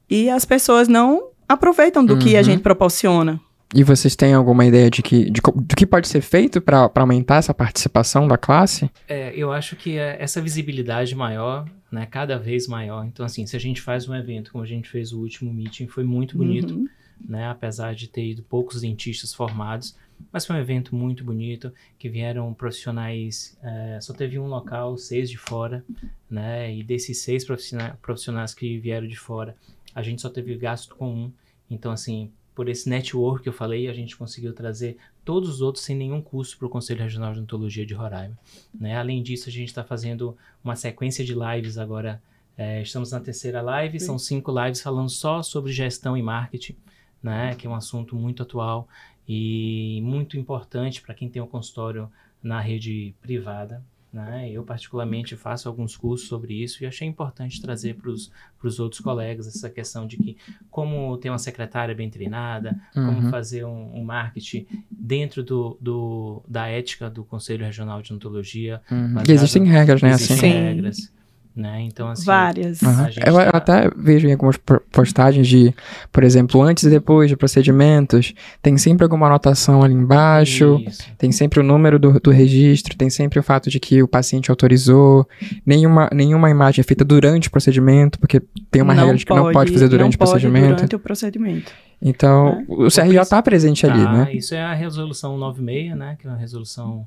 E 0.09 0.29
as 0.29 0.45
pessoas 0.45 0.87
não 0.89 1.31
aproveitam 1.49 2.05
do 2.05 2.19
que 2.19 2.35
a 2.37 2.39
Uhum. 2.39 2.45
gente 2.45 2.63
proporciona. 2.63 3.41
E 3.75 3.83
vocês 3.83 4.15
têm 4.15 4.33
alguma 4.33 4.65
ideia 4.65 4.91
de 4.91 5.03
que, 5.03 5.29
de, 5.31 5.41
do 5.41 5.77
que 5.77 5.87
pode 5.87 6.07
ser 6.07 6.21
feito 6.21 6.61
para 6.61 6.91
aumentar 6.95 7.37
essa 7.37 7.53
participação 7.53 8.29
da 8.29 8.39
classe? 8.39 8.91
É, 9.09 9.35
eu 9.35 9.53
acho 9.53 9.75
que 9.77 9.99
é 9.99 10.17
essa 10.23 10.41
visibilidade 10.41 11.15
maior, 11.15 11.69
né, 11.91 12.07
cada 12.07 12.39
vez 12.39 12.69
maior. 12.69 13.05
Então, 13.05 13.27
assim, 13.27 13.45
se 13.47 13.57
a 13.57 13.61
gente 13.61 13.81
faz 13.81 14.09
um 14.09 14.15
evento 14.15 14.53
como 14.53 14.63
a 14.63 14.67
gente 14.67 14.89
fez 14.89 15.13
o 15.13 15.21
último 15.21 15.53
meeting, 15.53 15.89
foi 15.89 16.05
muito 16.05 16.37
bonito, 16.37 16.75
Uhum. 16.75 16.89
né, 17.29 17.49
apesar 17.49 17.95
de 17.95 18.09
ter 18.09 18.25
ido 18.31 18.43
poucos 18.43 18.81
dentistas 18.83 19.35
formados, 19.35 19.97
mas 20.33 20.47
foi 20.47 20.57
um 20.57 20.61
evento 20.61 20.95
muito 20.95 21.25
bonito, 21.25 21.73
que 21.99 22.09
vieram 22.09 22.55
profissionais, 22.55 23.59
é, 23.63 23.99
só 24.01 24.15
teve 24.15 24.39
um 24.39 24.47
local, 24.47 24.97
seis 24.97 25.29
de 25.29 25.37
fora, 25.37 25.85
né, 26.31 26.75
e 26.75 26.83
desses 26.83 27.19
seis 27.19 27.45
profissionais, 27.45 27.95
profissionais 28.01 28.55
que 28.55 28.79
vieram 28.79 29.07
de 29.09 29.17
fora, 29.19 29.57
a 29.95 30.03
gente 30.03 30.23
só 30.23 30.31
teve 30.31 30.55
gasto 30.57 30.95
com 30.95 31.09
um. 31.13 31.33
Então, 31.69 31.91
assim, 31.91 32.31
por 32.57 32.69
esse 32.69 32.89
network 32.89 33.45
que 33.45 33.49
eu 33.49 33.53
falei, 33.53 33.87
a 33.87 33.93
gente 33.93 34.17
conseguiu 34.17 34.53
trazer 34.53 34.97
todos 35.25 35.49
os 35.49 35.61
outros 35.61 35.85
sem 35.85 35.95
nenhum 35.95 36.21
custo 36.21 36.59
para 36.59 36.67
o 36.67 36.71
Conselho 36.71 37.03
Regional 37.03 37.33
de 37.33 37.39
Odontologia 37.39 37.87
de 37.87 37.95
Roraima. 37.95 38.37
Né? 38.75 38.97
Além 38.97 39.23
disso, 39.23 39.49
a 39.49 39.53
gente 39.53 39.69
está 39.69 39.85
fazendo 39.85 40.37
uma 40.65 40.75
sequência 40.75 41.25
de 41.25 41.35
lives 41.35 41.79
agora 41.79 42.21
É, 42.59 42.81
estamos 42.81 43.11
na 43.13 43.21
terceira 43.21 43.61
live, 43.61 44.01
são 44.01 44.19
cinco 44.19 44.51
lives 44.51 44.81
falando 44.81 45.11
só 45.11 45.43
sobre 45.43 45.71
gestão 45.73 46.17
e 46.17 46.23
marketing, 46.23 46.75
né? 47.23 47.55
Que 47.55 47.67
é 47.67 47.71
um 47.71 47.75
assunto 47.75 48.17
muito 48.17 48.43
atual 48.43 48.89
e 49.29 50.01
muito 50.03 50.39
importante 50.39 51.03
para 51.03 51.15
quem 51.15 51.29
tem 51.29 51.43
um 51.43 51.47
consultório 51.47 52.11
na 52.43 52.59
rede 52.59 53.15
privada. 53.21 53.85
Né? 54.13 54.51
Eu, 54.51 54.63
particularmente, 54.63 55.37
faço 55.37 55.69
alguns 55.69 55.97
cursos 55.97 56.27
sobre 56.29 56.55
isso 56.55 56.83
e 56.83 56.87
achei 56.87 57.07
importante 57.07 57.61
trazer 57.61 57.97
para 57.97 58.11
os 58.11 58.81
outros 58.81 59.01
colegas 59.01 59.47
essa 59.47 59.69
questão 59.69 60.07
de 60.07 60.17
que 60.17 60.37
como 60.71 61.17
ter 61.19 61.29
uma 61.29 61.39
secretária 61.39 61.95
bem 61.95 62.09
treinada, 62.09 62.81
uhum. 62.97 63.07
como 63.07 63.31
fazer 63.31 63.65
um, 63.65 63.95
um, 63.95 64.05
marketing 64.05 64.67
dentro 64.91 65.43
do, 65.43 65.77
do, 65.81 66.43
da 66.49 66.67
ética 66.67 67.11
do 67.11 67.25
Conselho 67.25 67.65
Regional 67.65 68.01
de 68.01 68.13
Odontologia. 68.13 68.81
Uhum. 68.91 69.17
Existem 69.29 69.65
regras, 69.65 70.01
né? 70.01 70.11
Existem 70.11 70.37
assim. 70.37 70.49
regras. 70.49 71.16
Né? 71.57 71.85
Então, 71.85 72.09
assim, 72.09 72.27
Várias. 72.27 72.83
Uhum. 72.83 73.07
Eu, 73.25 73.35
tá... 73.35 73.57
até 73.57 73.91
vejo 73.97 74.29
em 74.29 74.33
algumas 74.33 74.59
postagens 74.93 75.49
de, 75.49 75.75
por 76.13 76.23
exemplo, 76.23 76.61
antes 76.61 76.85
e 76.85 76.91
depois 76.91 77.31
de 77.31 77.37
procedimentos, 77.37 78.35
tem 78.61 78.77
sempre 78.77 79.05
alguma 79.05 79.27
anotação 79.27 79.83
ali 79.83 79.95
embaixo, 79.95 80.83
Isso. 80.87 81.11
tem 81.17 81.33
sempre 81.33 81.61
o 81.61 81.63
número 81.63 81.99
do, 81.99 82.21
do 82.21 82.31
registro, 82.31 82.95
tem 82.95 83.09
sempre 83.09 83.39
o 83.39 83.43
fato 83.43 83.71
de 83.71 83.81
que 83.81 84.03
o 84.03 84.09
paciente 84.09 84.51
autorizou, 84.51 85.27
nenhuma, 85.65 86.11
nenhuma 86.13 86.51
imagem 86.51 86.83
é 86.83 86.85
feita 86.85 87.07
durante 87.07 87.49
o 87.49 87.51
procedimento, 87.51 88.19
porque 88.19 88.43
tem 88.71 88.83
uma 88.83 88.93
não 88.93 89.05
regra 89.05 89.17
de 89.17 89.25
que 89.25 89.33
pode, 89.33 89.45
não 89.47 89.53
pode 89.53 89.73
fazer 89.73 89.89
durante 89.89 90.17
o 90.17 90.19
procedimento. 90.19 90.75
durante 90.75 90.97
o 90.97 90.99
procedimento. 90.99 91.73
Então, 92.03 92.49
é. 92.49 92.65
o 92.69 92.89
CRO 92.91 93.23
está 93.23 93.41
presente 93.41 93.87
ali, 93.87 94.05
tá, 94.05 94.13
né? 94.13 94.35
Isso 94.35 94.55
é 94.55 94.63
a 94.63 94.75
resolução 94.75 95.39
96, 95.39 95.97
né? 95.97 96.19
Que 96.21 96.27
é 96.27 96.31
uma 96.31 96.37
resolução 96.37 97.07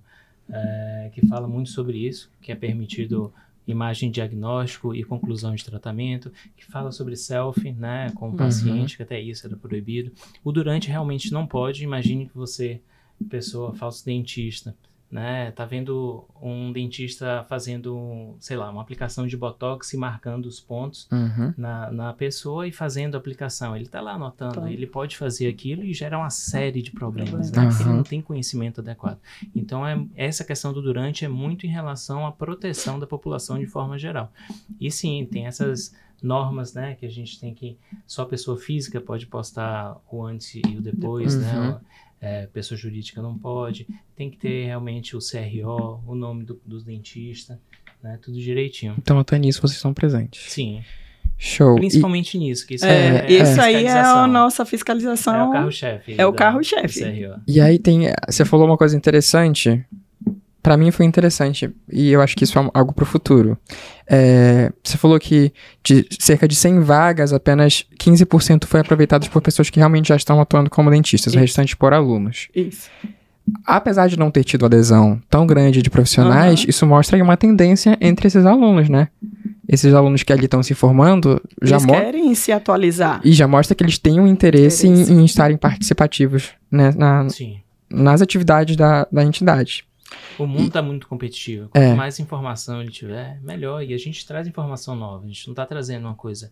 é, 0.52 1.12
que 1.14 1.28
fala 1.28 1.48
muito 1.48 1.70
sobre 1.70 2.00
isso, 2.00 2.32
que 2.42 2.52
é 2.52 2.56
permitido 2.56 3.32
imagem 3.72 4.10
diagnóstico 4.10 4.96
e 4.96 5.04
conclusão 5.04 5.54
de 5.54 5.64
tratamento, 5.64 6.32
que 6.58 6.66
fala 6.66 6.92
sobre 6.92 7.16
selfie, 7.16 7.72
né, 7.72 8.12
com 8.16 8.30
o 8.30 8.36
paciente, 8.36 8.94
uhum. 8.94 8.98
que 8.98 9.04
até 9.04 9.20
isso 9.20 9.46
era 9.46 9.56
proibido. 9.56 10.12
O 10.44 10.52
durante 10.52 10.90
realmente 10.90 11.32
não 11.32 11.46
pode. 11.46 11.84
Imagine 11.84 12.28
que 12.28 12.36
você, 12.36 12.82
pessoa, 13.30 13.74
falso 13.74 14.04
dentista, 14.06 14.76
né? 15.12 15.52
Tá 15.52 15.66
vendo 15.66 16.26
um 16.42 16.72
dentista 16.72 17.44
fazendo, 17.50 18.36
sei 18.40 18.56
lá, 18.56 18.70
uma 18.70 18.82
aplicação 18.82 19.26
de 19.26 19.36
botox 19.36 19.94
e 19.94 19.98
marcando 19.98 20.46
os 20.46 20.60
pontos 20.60 21.08
uhum. 21.12 21.54
na, 21.58 21.92
na 21.92 22.14
pessoa 22.14 22.68
e 22.68 22.72
fazendo 22.72 23.16
a 23.16 23.18
aplicação. 23.18 23.76
Ele 23.76 23.88
tá 23.88 24.02
lá 24.02 24.14
anotando, 24.14 24.62
tá. 24.62 24.72
ele 24.72 24.86
pode 24.86 25.18
fazer 25.18 25.48
aquilo 25.48 25.84
e 25.84 25.94
gera 25.94 26.18
uma 26.18 26.30
série 26.30 26.82
de 26.82 26.92
problemas, 26.92 27.52
né? 27.52 27.64
Uhum. 27.64 27.80
Ele 27.80 27.90
não 27.90 28.04
tem 28.04 28.22
conhecimento 28.22 28.82
adequado. 28.82 29.18
Então, 29.56 29.86
é, 29.86 30.00
essa 30.16 30.44
questão 30.44 30.72
do 30.72 30.82
durante 30.82 31.26
é 31.26 31.28
muito 31.28 31.66
em 31.66 31.70
relação 31.70 32.28
à 32.28 32.32
proteção 32.32 33.00
da 33.00 33.08
população 33.08 33.58
de 33.58 33.66
forma 33.66 33.98
geral. 33.98 34.32
E 34.80 34.92
sim, 34.92 35.28
tem 35.30 35.48
essas 35.48 35.94
normas, 36.22 36.74
né, 36.74 36.96
que 36.96 37.06
a 37.06 37.10
gente 37.10 37.40
tem 37.40 37.54
que 37.54 37.78
só 38.06 38.26
pessoa 38.26 38.58
física 38.58 39.00
pode 39.00 39.28
postar 39.28 39.98
o 40.12 40.26
antes 40.26 40.56
e 40.56 40.78
o 40.78 40.82
depois, 40.82 41.36
né? 41.36 41.54
uhum. 41.54 41.72
né? 41.72 41.80
é, 42.22 42.48
pessoa 42.48 42.78
jurídica 42.78 43.22
não 43.22 43.38
pode, 43.38 43.88
tem 44.16 44.30
que 44.30 44.38
ter 44.38 44.66
realmente 44.66 45.16
o 45.16 45.20
CRO, 45.20 46.04
o 46.06 46.16
nome 46.16 46.44
do, 46.44 46.60
dos 46.66 46.84
dentistas, 46.84 47.58
né, 48.04 48.20
tudo 48.22 48.40
direitinho. 48.40 48.96
Então 48.98 49.20
até 49.20 49.38
nisso 49.38 49.62
vocês 49.62 49.78
estão 49.78 49.94
presentes. 49.94 50.52
Sim. 50.52 50.84
Show. 51.38 51.76
Principalmente 51.76 52.36
e... 52.36 52.40
nisso, 52.40 52.68
que 52.68 52.76
isso 52.76 52.86
é, 52.86 53.26
é, 53.26 53.32
isso 53.32 53.62
aí 53.62 53.86
é 53.86 53.98
a 53.98 54.28
nossa 54.28 54.66
fiscalização. 54.66 55.34
É 55.34 55.44
o 55.46 55.52
carro-chefe. 55.52 56.16
É 56.18 56.26
o 56.26 56.34
carro-chefe. 56.34 57.02
E 57.48 57.62
aí 57.62 57.80
tem, 57.80 58.12
você 58.28 58.44
falou 58.44 58.66
uma 58.66 58.78
coisa 58.78 58.98
interessante 58.98 59.86
para 60.62 60.76
mim 60.76 60.92
foi 60.92 61.06
interessante 61.06 61.74
e 61.92 62.12
eu 62.12 62.22
acho 62.22 62.36
que 62.36 62.44
isso 62.44 62.58
é 62.60 62.70
algo 62.74 62.94
para 62.94 63.04
o 63.04 63.06
futuro. 63.06 63.58
É, 64.08 64.72
você 64.84 64.98
falou 64.98 65.20
que 65.20 65.54
de 65.84 66.06
cerca 66.20 66.48
de 66.48 66.56
100 66.56 66.82
vagas, 66.82 67.34
apenas 67.34 67.86
15% 67.98 68.66
foi 68.66 68.80
aproveitadas 68.80 69.28
por 69.28 69.42
pessoas 69.42 69.70
que 69.70 69.80
realmente 69.80 70.10
já 70.10 70.16
estão 70.16 70.40
atuando 70.42 70.70
como 70.70 70.90
dentistas, 70.90 71.34
isso. 71.34 71.38
o 71.38 71.42
restante 71.42 71.78
por 71.78 71.94
alunos. 71.94 72.48
Isso. 72.54 72.90
Apesar 73.66 74.08
de 74.08 74.18
não 74.18 74.30
ter 74.30 74.44
tido 74.44 74.66
adesão 74.66 75.20
tão 75.30 75.48
grande 75.48 75.82
de 75.82 75.90
profissionais, 75.90 76.64
uhum. 76.64 76.70
isso 76.70 76.86
mostra 76.86 77.22
uma 77.24 77.38
tendência 77.38 77.98
entre 78.00 78.28
esses 78.28 78.46
alunos, 78.46 78.90
né? 78.90 79.08
Esses 79.68 79.94
alunos 79.94 80.24
que 80.24 80.34
ali 80.34 80.46
estão 80.46 80.62
se 80.62 80.74
formando 80.74 81.42
já 81.62 81.78
eles 81.78 81.86
querem 81.86 82.36
se 82.36 82.52
atualizar. 82.52 83.22
E 83.24 83.32
já 83.32 83.48
mostra 83.48 83.76
que 83.76 83.84
eles 83.84 83.98
têm 83.98 84.20
um 84.20 84.28
interesse, 84.28 84.88
interesse. 84.88 85.12
Em, 85.14 85.22
em, 85.22 85.26
estarem 85.26 85.58
participativos 85.58 86.50
né, 86.72 86.92
na, 86.98 87.28
nas 87.90 88.22
atividades 88.22 88.76
da, 88.76 89.08
da 89.12 89.24
entidade. 89.24 89.86
O 90.38 90.48
mundo 90.48 90.68
está 90.68 90.82
muito 90.82 91.08
competitivo. 91.08 91.70
Quanto 91.70 91.84
é. 91.84 91.94
mais 91.94 92.20
informação 92.20 92.82
ele 92.82 92.92
tiver, 92.92 93.40
melhor. 93.42 93.84
E 93.84 93.94
a 93.94 93.98
gente 93.98 94.26
traz 94.26 94.48
informação 94.48 94.96
nova. 94.96 95.24
A 95.24 95.28
gente 95.28 95.48
não 95.48 95.54
está 95.54 95.66
trazendo 95.66 96.06
uma 96.06 96.16
coisa 96.16 96.52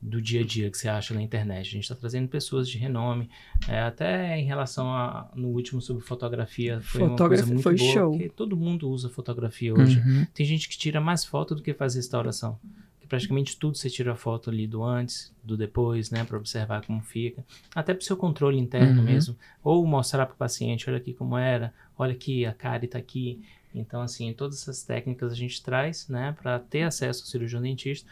do 0.00 0.20
dia 0.20 0.42
a 0.42 0.44
dia 0.44 0.70
que 0.70 0.78
você 0.78 0.88
acha 0.88 1.14
na 1.14 1.22
internet. 1.22 1.68
A 1.68 1.70
gente 1.70 1.82
está 1.82 1.94
trazendo 1.94 2.28
pessoas 2.28 2.68
de 2.68 2.78
renome. 2.78 3.28
É, 3.68 3.80
até 3.80 4.38
em 4.38 4.44
relação 4.44 4.88
a 4.88 5.30
no 5.34 5.48
último 5.48 5.80
sobre 5.80 6.02
fotografia, 6.02 6.80
foi 6.80 7.00
fotografia 7.00 7.22
uma 7.24 7.28
coisa 7.28 7.46
muito 7.46 7.62
foi 7.62 7.76
boa. 7.76 7.92
Show. 7.92 8.10
Porque 8.12 8.28
todo 8.28 8.56
mundo 8.56 8.88
usa 8.88 9.08
fotografia 9.08 9.74
hoje. 9.74 9.98
Uhum. 9.98 10.26
Tem 10.32 10.46
gente 10.46 10.68
que 10.68 10.78
tira 10.78 11.00
mais 11.00 11.24
foto 11.24 11.54
do 11.54 11.62
que 11.62 11.74
faz 11.74 11.94
restauração 11.94 12.58
praticamente 13.08 13.56
tudo 13.56 13.76
você 13.76 13.88
tira 13.88 14.14
foto 14.14 14.50
ali 14.50 14.66
do 14.66 14.82
antes, 14.82 15.34
do 15.42 15.56
depois, 15.56 16.10
né, 16.10 16.24
para 16.24 16.36
observar 16.36 16.84
como 16.84 17.00
fica, 17.02 17.44
até 17.74 17.94
para 17.94 18.02
o 18.02 18.04
seu 18.04 18.16
controle 18.16 18.58
interno 18.58 19.00
uhum. 19.00 19.06
mesmo, 19.06 19.36
ou 19.62 19.86
mostrar 19.86 20.26
para 20.26 20.34
o 20.34 20.38
paciente, 20.38 20.88
olha 20.88 20.98
aqui 20.98 21.12
como 21.12 21.36
era, 21.36 21.72
olha 21.96 22.12
aqui 22.12 22.44
a 22.44 22.52
cara 22.52 22.84
está 22.84 22.98
aqui. 22.98 23.42
Então, 23.74 24.00
assim, 24.00 24.32
todas 24.32 24.62
essas 24.62 24.82
técnicas 24.82 25.32
a 25.32 25.36
gente 25.36 25.62
traz, 25.62 26.08
né, 26.08 26.34
para 26.40 26.58
ter 26.58 26.82
acesso 26.82 27.22
ao 27.22 27.26
cirurgião 27.26 27.60
dentista. 27.60 28.10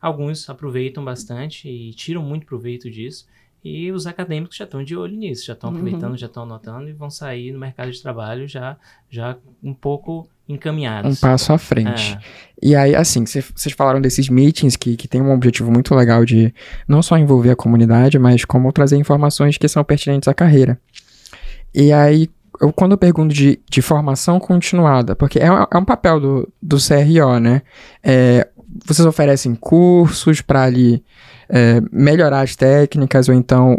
Alguns 0.00 0.48
aproveitam 0.48 1.04
bastante 1.04 1.68
e 1.68 1.92
tiram 1.94 2.22
muito 2.22 2.46
proveito 2.46 2.90
disso. 2.90 3.26
E 3.64 3.92
os 3.92 4.06
acadêmicos 4.06 4.56
já 4.56 4.64
estão 4.64 4.82
de 4.82 4.96
olho 4.96 5.16
nisso, 5.16 5.46
já 5.46 5.52
estão 5.52 5.70
uhum. 5.70 5.76
aproveitando, 5.76 6.16
já 6.16 6.26
estão 6.26 6.42
anotando 6.42 6.88
e 6.88 6.92
vão 6.92 7.10
sair 7.10 7.52
no 7.52 7.60
mercado 7.60 7.92
de 7.92 8.02
trabalho 8.02 8.48
já, 8.48 8.76
já 9.08 9.38
um 9.62 9.72
pouco 9.72 10.28
encaminhados. 10.48 11.18
Um 11.18 11.20
passo 11.20 11.52
à 11.52 11.58
frente. 11.58 12.18
É. 12.20 12.52
E 12.62 12.76
aí, 12.76 12.94
assim, 12.94 13.24
vocês 13.26 13.74
falaram 13.76 14.00
desses 14.00 14.28
meetings 14.28 14.76
que, 14.76 14.96
que 14.96 15.08
tem 15.08 15.20
um 15.20 15.32
objetivo 15.32 15.70
muito 15.70 15.94
legal 15.94 16.24
de 16.24 16.54
não 16.86 17.02
só 17.02 17.18
envolver 17.18 17.50
a 17.50 17.56
comunidade, 17.56 18.18
mas 18.18 18.44
como 18.44 18.72
trazer 18.72 18.96
informações 18.96 19.58
que 19.58 19.66
são 19.66 19.82
pertinentes 19.82 20.28
à 20.28 20.34
carreira. 20.34 20.78
E 21.74 21.92
aí, 21.92 22.30
eu, 22.60 22.72
quando 22.72 22.92
eu 22.92 22.98
pergunto 22.98 23.34
de, 23.34 23.60
de 23.68 23.82
formação 23.82 24.38
continuada, 24.38 25.16
porque 25.16 25.40
é, 25.40 25.46
é 25.46 25.76
um 25.76 25.84
papel 25.84 26.20
do, 26.20 26.52
do 26.62 26.76
CRO, 26.76 27.40
né? 27.40 27.62
É, 28.02 28.48
vocês 28.86 29.04
oferecem 29.04 29.54
cursos 29.56 30.40
para 30.40 30.62
ali 30.62 31.02
é, 31.48 31.80
melhorar 31.90 32.42
as 32.42 32.54
técnicas 32.54 33.28
ou 33.28 33.34
então 33.34 33.76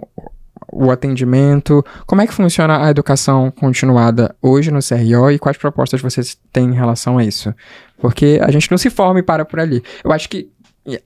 o 0.72 0.92
atendimento? 0.92 1.84
Como 2.06 2.22
é 2.22 2.28
que 2.28 2.34
funciona 2.34 2.86
a 2.86 2.90
educação 2.90 3.52
continuada 3.52 4.36
hoje 4.42 4.72
no 4.72 4.80
CRO 4.80 5.32
e 5.32 5.40
quais 5.40 5.58
propostas 5.58 6.02
vocês 6.02 6.38
têm 6.52 6.70
em 6.70 6.74
relação 6.74 7.18
a 7.18 7.24
isso? 7.24 7.54
Porque 8.00 8.40
a 8.42 8.52
gente 8.52 8.70
não 8.70 8.78
se 8.78 8.90
forma 8.90 9.20
e 9.20 9.24
para 9.24 9.46
por 9.46 9.60
ali. 9.60 9.84
Eu 10.04 10.12
acho 10.12 10.30
que, 10.30 10.50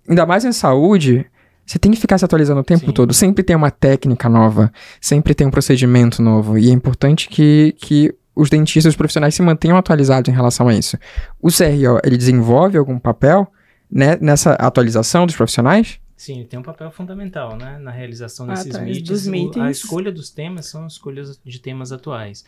ainda 0.07 0.25
mais 0.25 0.45
em 0.45 0.51
saúde, 0.51 1.25
você 1.65 1.77
tem 1.77 1.91
que 1.91 1.99
ficar 1.99 2.17
se 2.17 2.25
atualizando 2.25 2.61
o 2.61 2.63
tempo 2.63 2.85
Sim. 2.85 2.91
todo. 2.91 3.13
Sempre 3.13 3.43
tem 3.43 3.55
uma 3.55 3.69
técnica 3.69 4.29
nova, 4.29 4.71
sempre 5.01 5.35
tem 5.35 5.45
um 5.45 5.51
procedimento 5.51 6.21
novo. 6.21 6.57
E 6.57 6.69
é 6.69 6.73
importante 6.73 7.27
que, 7.27 7.75
que 7.77 8.13
os 8.35 8.49
dentistas, 8.49 8.93
os 8.93 8.97
profissionais 8.97 9.35
se 9.35 9.41
mantenham 9.41 9.77
atualizados 9.77 10.31
em 10.31 10.35
relação 10.35 10.67
a 10.67 10.73
isso. 10.73 10.97
O 11.41 11.49
CRO, 11.49 11.99
ele 12.03 12.17
desenvolve 12.17 12.77
algum 12.77 12.97
papel 12.97 13.51
né, 13.91 14.17
nessa 14.21 14.53
atualização 14.53 15.25
dos 15.25 15.35
profissionais? 15.35 15.99
Sim, 16.17 16.43
tem 16.45 16.59
um 16.59 16.63
papel 16.63 16.89
fundamental 16.89 17.55
né, 17.55 17.77
na 17.77 17.91
realização 17.91 18.47
desses 18.47 18.75
ah, 18.75 18.79
tá. 18.79 18.83
meetings. 18.83 19.27
meetings. 19.27 19.63
A 19.63 19.69
escolha 19.69 20.11
dos 20.11 20.31
temas 20.31 20.65
são 20.65 20.87
escolhas 20.87 21.39
de 21.45 21.59
temas 21.59 21.91
atuais. 21.91 22.43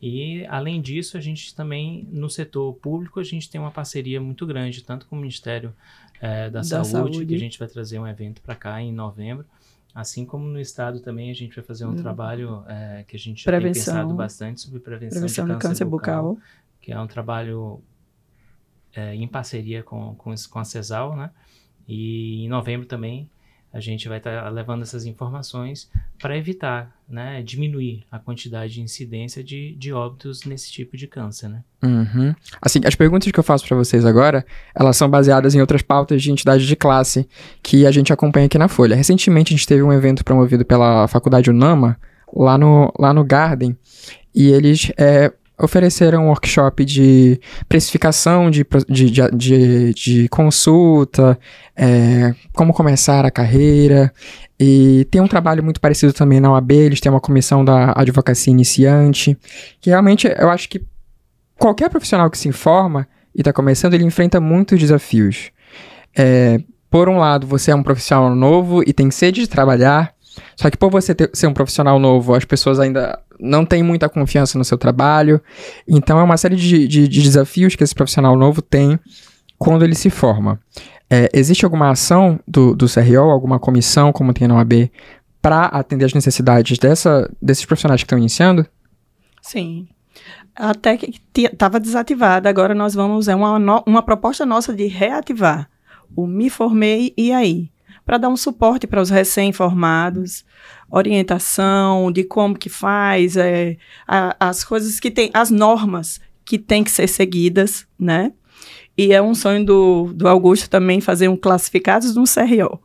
E, 0.00 0.44
além 0.50 0.82
disso, 0.82 1.16
a 1.16 1.20
gente 1.20 1.54
também, 1.54 2.06
no 2.12 2.28
setor 2.28 2.74
público, 2.74 3.18
a 3.18 3.24
gente 3.24 3.48
tem 3.48 3.58
uma 3.58 3.70
parceria 3.70 4.20
muito 4.20 4.46
grande, 4.46 4.84
tanto 4.84 5.06
com 5.06 5.16
o 5.16 5.18
Ministério 5.18 5.74
é, 6.20 6.50
da, 6.50 6.58
da 6.58 6.64
Saúde, 6.64 6.90
Saúde, 6.90 7.26
que 7.26 7.34
a 7.34 7.38
gente 7.38 7.58
vai 7.58 7.66
trazer 7.66 7.98
um 7.98 8.06
evento 8.06 8.42
para 8.42 8.54
cá 8.54 8.82
em 8.82 8.92
novembro, 8.92 9.46
assim 9.94 10.26
como 10.26 10.46
no 10.46 10.60
Estado 10.60 11.00
também 11.00 11.30
a 11.30 11.34
gente 11.34 11.56
vai 11.56 11.64
fazer 11.64 11.86
um 11.86 11.92
hum. 11.92 11.96
trabalho 11.96 12.62
é, 12.68 13.04
que 13.08 13.16
a 13.16 13.18
gente 13.18 13.42
prevenção. 13.44 13.72
tem 13.72 13.94
pensado 13.94 14.14
bastante 14.14 14.60
sobre 14.60 14.80
prevenção, 14.80 15.20
prevenção 15.20 15.44
de 15.46 15.52
câncer, 15.52 15.68
câncer 15.68 15.84
bucal, 15.86 16.34
bucal, 16.34 16.44
que 16.78 16.92
é 16.92 17.00
um 17.00 17.06
trabalho 17.06 17.80
é, 18.94 19.14
em 19.14 19.26
parceria 19.26 19.82
com, 19.82 20.14
com, 20.16 20.34
com 20.50 20.58
a 20.58 20.64
CESAL, 20.64 21.16
né? 21.16 21.30
E 21.86 22.44
em 22.44 22.48
novembro 22.48 22.86
também 22.86 23.28
a 23.74 23.80
gente 23.80 24.08
vai 24.08 24.18
estar 24.18 24.44
tá 24.44 24.48
levando 24.48 24.82
essas 24.82 25.04
informações 25.04 25.90
para 26.22 26.38
evitar, 26.38 26.96
né, 27.08 27.42
diminuir 27.42 28.04
a 28.08 28.20
quantidade 28.20 28.74
de 28.74 28.80
incidência 28.80 29.42
de, 29.42 29.74
de 29.74 29.92
óbitos 29.92 30.44
nesse 30.44 30.70
tipo 30.70 30.96
de 30.96 31.08
câncer, 31.08 31.48
né? 31.48 31.64
Uhum. 31.82 32.32
Assim, 32.62 32.80
as 32.84 32.94
perguntas 32.94 33.32
que 33.32 33.38
eu 33.38 33.42
faço 33.42 33.66
para 33.66 33.76
vocês 33.76 34.06
agora, 34.06 34.46
elas 34.72 34.96
são 34.96 35.10
baseadas 35.10 35.56
em 35.56 35.60
outras 35.60 35.82
pautas 35.82 36.22
de 36.22 36.30
entidade 36.30 36.64
de 36.64 36.76
classe 36.76 37.28
que 37.64 37.84
a 37.84 37.90
gente 37.90 38.12
acompanha 38.12 38.46
aqui 38.46 38.56
na 38.56 38.68
Folha. 38.68 38.94
Recentemente 38.94 39.52
a 39.52 39.56
gente 39.56 39.66
teve 39.66 39.82
um 39.82 39.92
evento 39.92 40.24
promovido 40.24 40.64
pela 40.64 41.08
Faculdade 41.08 41.50
Unama, 41.50 41.98
lá 42.32 42.56
no, 42.56 42.92
lá 42.96 43.12
no 43.12 43.24
Garden, 43.24 43.76
e 44.32 44.52
eles 44.52 44.92
é, 44.96 45.32
ofereceram 45.58 46.24
um 46.24 46.28
workshop 46.28 46.84
de 46.84 47.40
precificação 47.68 48.50
de, 48.50 48.66
de, 48.88 49.10
de, 49.10 49.94
de 49.94 50.28
consulta, 50.28 51.38
é, 51.76 52.34
como 52.52 52.72
começar 52.72 53.24
a 53.24 53.30
carreira. 53.30 54.12
E 54.58 55.06
tem 55.10 55.20
um 55.20 55.28
trabalho 55.28 55.62
muito 55.62 55.80
parecido 55.80 56.12
também 56.12 56.40
na 56.40 56.52
OAB, 56.52 56.72
eles 56.72 57.00
têm 57.00 57.10
uma 57.10 57.20
comissão 57.20 57.64
da 57.64 57.92
advocacia 57.96 58.50
iniciante, 58.50 59.36
que 59.80 59.90
realmente 59.90 60.26
eu 60.38 60.50
acho 60.50 60.68
que 60.68 60.82
qualquer 61.58 61.88
profissional 61.90 62.30
que 62.30 62.38
se 62.38 62.48
informa 62.48 63.06
e 63.34 63.40
está 63.40 63.52
começando, 63.52 63.94
ele 63.94 64.04
enfrenta 64.04 64.40
muitos 64.40 64.78
desafios. 64.78 65.50
É, 66.16 66.60
por 66.88 67.08
um 67.08 67.18
lado, 67.18 67.46
você 67.46 67.72
é 67.72 67.74
um 67.74 67.82
profissional 67.82 68.34
novo 68.34 68.82
e 68.86 68.92
tem 68.92 69.10
sede 69.10 69.40
de 69.40 69.48
trabalhar, 69.48 70.13
só 70.56 70.70
que 70.70 70.76
por 70.76 70.90
você 70.90 71.14
ter- 71.14 71.30
ser 71.32 71.46
um 71.46 71.54
profissional 71.54 71.98
novo, 71.98 72.34
as 72.34 72.44
pessoas 72.44 72.78
ainda 72.80 73.18
não 73.38 73.64
têm 73.64 73.82
muita 73.82 74.08
confiança 74.08 74.56
no 74.58 74.64
seu 74.64 74.78
trabalho. 74.78 75.40
Então 75.88 76.18
é 76.18 76.22
uma 76.22 76.36
série 76.36 76.56
de, 76.56 76.86
de- 76.88 77.08
de 77.08 77.22
desafios 77.22 77.74
que 77.74 77.84
esse 77.84 77.94
profissional 77.94 78.36
novo 78.36 78.62
tem 78.62 78.98
quando 79.58 79.84
ele 79.84 79.94
se 79.94 80.10
forma. 80.10 80.60
É, 81.10 81.28
existe 81.32 81.64
alguma 81.64 81.90
ação 81.90 82.40
do, 82.46 82.74
do 82.74 82.86
CRO, 82.88 83.30
alguma 83.30 83.58
comissão, 83.58 84.12
como 84.12 84.32
tem 84.32 84.48
na 84.48 84.54
OAB, 84.56 84.90
para 85.40 85.66
atender 85.66 86.06
as 86.06 86.14
necessidades 86.14 86.78
dessa, 86.78 87.30
desses 87.40 87.64
profissionais 87.66 88.00
que 88.00 88.06
estão 88.06 88.18
iniciando? 88.18 88.66
Sim. 89.42 89.86
Até 90.56 90.96
que 90.96 91.12
estava 91.36 91.78
desativada, 91.80 92.48
agora 92.48 92.74
nós 92.74 92.94
vamos, 92.94 93.28
é 93.28 93.34
uma, 93.34 93.82
uma 93.86 94.02
proposta 94.02 94.46
nossa 94.46 94.72
de 94.72 94.86
reativar 94.86 95.68
o 96.16 96.26
Me 96.26 96.48
Formei 96.48 97.12
e 97.16 97.32
aí, 97.32 97.68
para 98.04 98.18
dar 98.18 98.28
um 98.28 98.36
suporte 98.36 98.86
para 98.86 99.00
os 99.00 99.10
recém-formados, 99.10 100.44
orientação 100.90 102.10
de 102.12 102.24
como 102.24 102.54
que 102.56 102.68
faz, 102.68 103.36
é, 103.36 103.76
a- 104.06 104.36
as 104.38 104.64
coisas 104.64 104.98
que 105.00 105.10
tem, 105.10 105.30
as 105.32 105.50
normas 105.50 106.20
que 106.44 106.58
tem 106.58 106.84
que 106.84 106.90
ser 106.90 107.06
seguidas, 107.08 107.86
né? 107.98 108.32
E 108.96 109.12
é 109.12 109.20
um 109.20 109.34
sonho 109.34 109.64
do, 109.64 110.12
do 110.14 110.28
Augusto 110.28 110.68
também 110.70 111.00
fazer 111.00 111.28
um 111.28 111.36
classificados 111.36 112.14
no 112.14 112.24
CRO, 112.26 112.78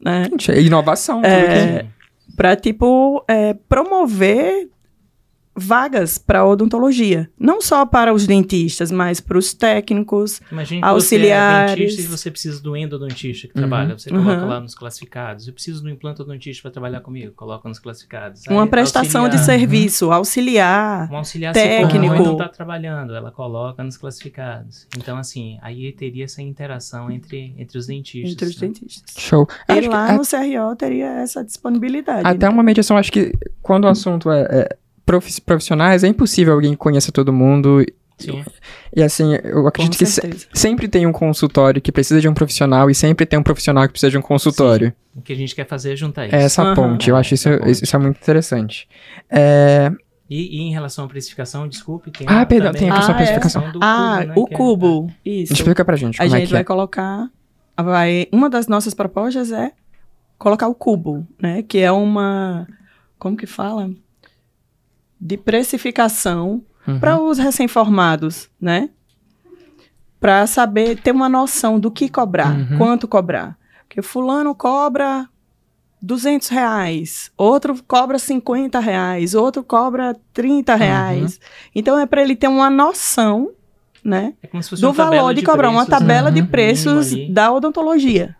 né? 0.00 0.24
Gente, 0.30 0.50
é 0.50 0.60
inovação. 0.60 1.22
É, 1.24 1.82
que- 1.84 1.88
para 2.36 2.56
tipo 2.56 3.24
é, 3.28 3.54
promover 3.68 4.68
vagas 5.54 6.16
para 6.18 6.44
odontologia, 6.46 7.28
não 7.38 7.60
só 7.60 7.84
para 7.84 8.12
os 8.12 8.26
dentistas, 8.26 8.90
mas 8.90 9.20
para 9.20 9.36
os 9.36 9.52
técnicos. 9.52 10.40
Imagine 10.50 10.80
que 10.80 10.86
Auxiliares. 10.86 11.70
você 11.70 11.72
é 11.72 11.76
dentista 11.86 12.00
e 12.02 12.04
você 12.06 12.30
precisa 12.30 12.62
do 12.62 12.76
endodontista 12.76 13.48
que 13.48 13.54
Uhum. 13.54 13.68
trabalha. 13.68 13.98
Você 13.98 14.10
coloca 14.10 14.40
Uhum. 14.42 14.48
lá 14.48 14.60
nos 14.60 14.74
classificados. 14.74 15.46
Eu 15.46 15.52
preciso 15.54 15.82
do 15.82 15.90
implantodontista 15.90 16.62
para 16.62 16.70
trabalhar 16.70 17.00
comigo. 17.00 17.32
Coloca 17.34 17.68
nos 17.68 17.78
classificados. 17.78 18.42
Uma 18.48 18.62
Aí, 18.64 18.68
prestação 18.68 19.28
de 19.28 19.36
auxiliar. 19.36 19.44
serviço, 19.60 20.10
auxiliar. 20.10 21.10
Um 21.12 21.16
auxiliar 21.16 21.52
técnico. 21.52 21.90
se 21.92 21.98
formou 21.98 22.16
e 22.16 22.24
não 22.24 22.32
está 22.32 22.48
trabalhando, 22.48 23.14
ela 23.14 23.30
coloca 23.30 23.82
nos 23.84 23.96
classificados. 23.96 24.86
Então, 24.96 25.16
assim, 25.18 25.58
aí 25.62 25.92
teria 25.92 26.24
essa 26.24 26.40
interação 26.42 27.10
entre, 27.10 27.54
entre 27.58 27.76
os 27.78 27.86
dentistas. 27.86 28.32
Entre 28.32 28.46
os 28.46 28.60
né? 28.60 28.68
dentistas. 28.68 29.14
Show. 29.18 29.46
E 29.68 29.72
Acho 29.72 29.80
que 29.82 29.88
lá 29.88 30.10
a- 30.10 30.12
no 30.16 30.22
CRO 30.24 30.74
teria 30.76 31.06
essa 31.20 31.44
disponibilidade. 31.44 32.26
Até 32.26 32.46
né? 32.46 32.52
uma 32.52 32.62
mediação, 32.62 32.96
acho 32.96 33.12
que 33.12 33.32
quando 33.60 33.84
o 33.84 33.88
assunto 33.88 34.30
é, 34.30 34.40
é 34.50 34.76
profissionais, 35.04 36.04
é 36.04 36.08
impossível 36.08 36.52
alguém 36.54 36.72
que 36.72 36.76
conheça 36.76 37.10
todo 37.12 37.32
mundo. 37.32 37.84
Sim. 38.18 38.44
E 38.94 39.02
assim, 39.02 39.34
eu 39.42 39.62
Com 39.62 39.68
acredito 39.68 39.98
que 39.98 40.06
se- 40.06 40.46
sempre 40.52 40.86
tem 40.86 41.06
um 41.06 41.12
consultório 41.12 41.80
que 41.80 41.90
precisa 41.90 42.20
de 42.20 42.28
um 42.28 42.34
profissional 42.34 42.88
e 42.88 42.94
sempre 42.94 43.26
tem 43.26 43.38
um 43.38 43.42
profissional 43.42 43.84
que 43.86 43.90
precisa 43.92 44.10
de 44.10 44.18
um 44.18 44.22
consultório. 44.22 44.92
O 45.16 45.20
que 45.22 45.32
a 45.32 45.36
gente 45.36 45.54
quer 45.54 45.66
fazer 45.66 45.94
é 45.94 45.96
juntar 45.96 46.26
isso. 46.26 46.36
É 46.36 46.42
essa 46.42 46.62
Aham. 46.62 46.74
ponte. 46.74 47.10
Eu 47.10 47.16
É, 47.16 47.20
acho 47.20 47.34
isso, 47.34 47.48
isso, 47.66 47.96
é 47.96 47.98
muito 47.98 48.18
interessante. 48.18 48.88
É, 49.28 49.90
E, 50.30 50.56
e 50.58 50.60
em 50.62 50.72
relação 50.72 51.04
à 51.04 51.08
precificação, 51.08 51.66
desculpe, 51.68 52.10
tem 52.10 52.26
Ah, 52.30 52.42
a- 52.42 52.46
perdão, 52.46 52.68
também 52.72 52.82
tem 52.82 52.90
a 52.90 52.94
questão 52.94 53.12
da 53.12 53.16
precificação 53.18 53.72
do 53.72 53.80
Ah, 53.82 54.18
cubo, 54.20 54.26
né, 54.28 54.34
o 54.36 54.46
é- 54.48 54.56
cubo. 54.56 55.12
Isso. 55.26 55.52
explica 55.52 55.84
pra 55.84 55.96
gente 55.96 56.14
A 56.20 56.24
como 56.24 56.36
é 56.36 56.38
gente 56.38 56.46
que 56.48 56.52
vai 56.52 56.62
é. 56.62 56.64
colocar. 56.64 57.28
Vai, 57.76 58.28
uma 58.32 58.48
das 58.48 58.68
nossas 58.68 58.94
propostas 58.94 59.50
é 59.52 59.72
colocar 60.38 60.68
o 60.68 60.74
cubo, 60.74 61.26
né? 61.40 61.62
Que 61.62 61.78
é 61.78 61.90
uma. 61.92 62.66
Como 63.18 63.36
que 63.36 63.46
fala? 63.46 63.90
De 65.24 65.36
precificação 65.36 66.62
Uhum. 66.86 66.98
para 66.98 67.16
os 67.20 67.38
recém-formados, 67.38 68.50
né? 68.60 68.90
Para 70.18 70.46
saber, 70.48 71.00
ter 71.00 71.12
uma 71.12 71.28
noção 71.28 71.78
do 71.78 71.90
que 71.90 72.08
cobrar, 72.08 72.56
Uhum. 72.56 72.78
quanto 72.78 73.06
cobrar. 73.06 73.56
Porque 73.88 74.02
fulano 74.02 74.52
cobra 74.54 75.28
200 76.00 76.48
reais, 76.48 77.30
outro 77.36 77.76
cobra 77.86 78.18
50 78.18 78.80
reais, 78.80 79.34
outro 79.34 79.62
cobra 79.62 80.08
Uhum. 80.08 80.14
30 80.32 80.74
reais. 80.74 81.40
Então 81.74 81.96
é 81.98 82.04
para 82.06 82.20
ele 82.22 82.34
ter 82.34 82.48
uma 82.48 82.68
noção, 82.68 83.50
né? 84.04 84.34
É 84.42 84.48
como 84.48 84.60
se 84.62 84.70
fosse 84.70 84.82
do 84.82 84.88
uma 84.88 84.92
valor 84.94 85.32
de, 85.34 85.42
cobrar 85.42 85.70
uma 85.70 85.84
preços, 85.86 86.00
né? 86.02 86.08
tabela 86.14 86.32
de 86.32 86.40
Uhum. 86.40 86.46
preços 86.48 87.14
da 87.30 87.52
odontologia. 87.52 88.34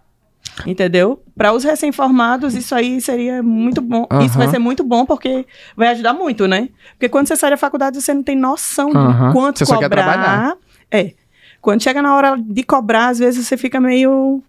Entendeu? 0.67 1.23
Para 1.37 1.53
os 1.53 1.65
recém-formados, 1.65 2.55
isso 2.55 2.75
aí 2.75 3.01
seria 3.01 3.43
muito 3.43 3.81
bom. 3.81 4.07
Isso 4.25 4.37
vai 4.37 4.49
ser 4.49 4.59
muito 4.59 4.85
bom 4.85 5.07
porque 5.07 5.47
vai 5.77 5.89
ajudar 5.89 6.13
muito, 6.13 6.47
né? 6.47 6.69
Porque 6.93 7.09
quando 7.09 7.27
você 7.29 7.37
sai 7.37 7.51
da 7.51 7.57
faculdade, 7.57 8.01
você 8.01 8.13
não 8.13 8.23
tem 8.23 8.37
noção 8.37 8.91
de 8.91 8.97
Aham. 8.97 9.33
quanto 9.33 9.59
Você 9.59 9.67
só 9.67 9.79
quer 9.79 9.85
cobrar. 9.89 10.03
trabalhar. 10.13 10.57
É. 10.91 11.13
Quando 11.61 11.83
chega 11.83 12.03
na 12.03 12.15
hora 12.15 12.37
de 12.39 12.63
cobrar, 12.63 13.09
às 13.09 13.19
vezes 13.19 13.47
você 13.47 13.57
fica 13.57 13.81
meio 13.81 14.43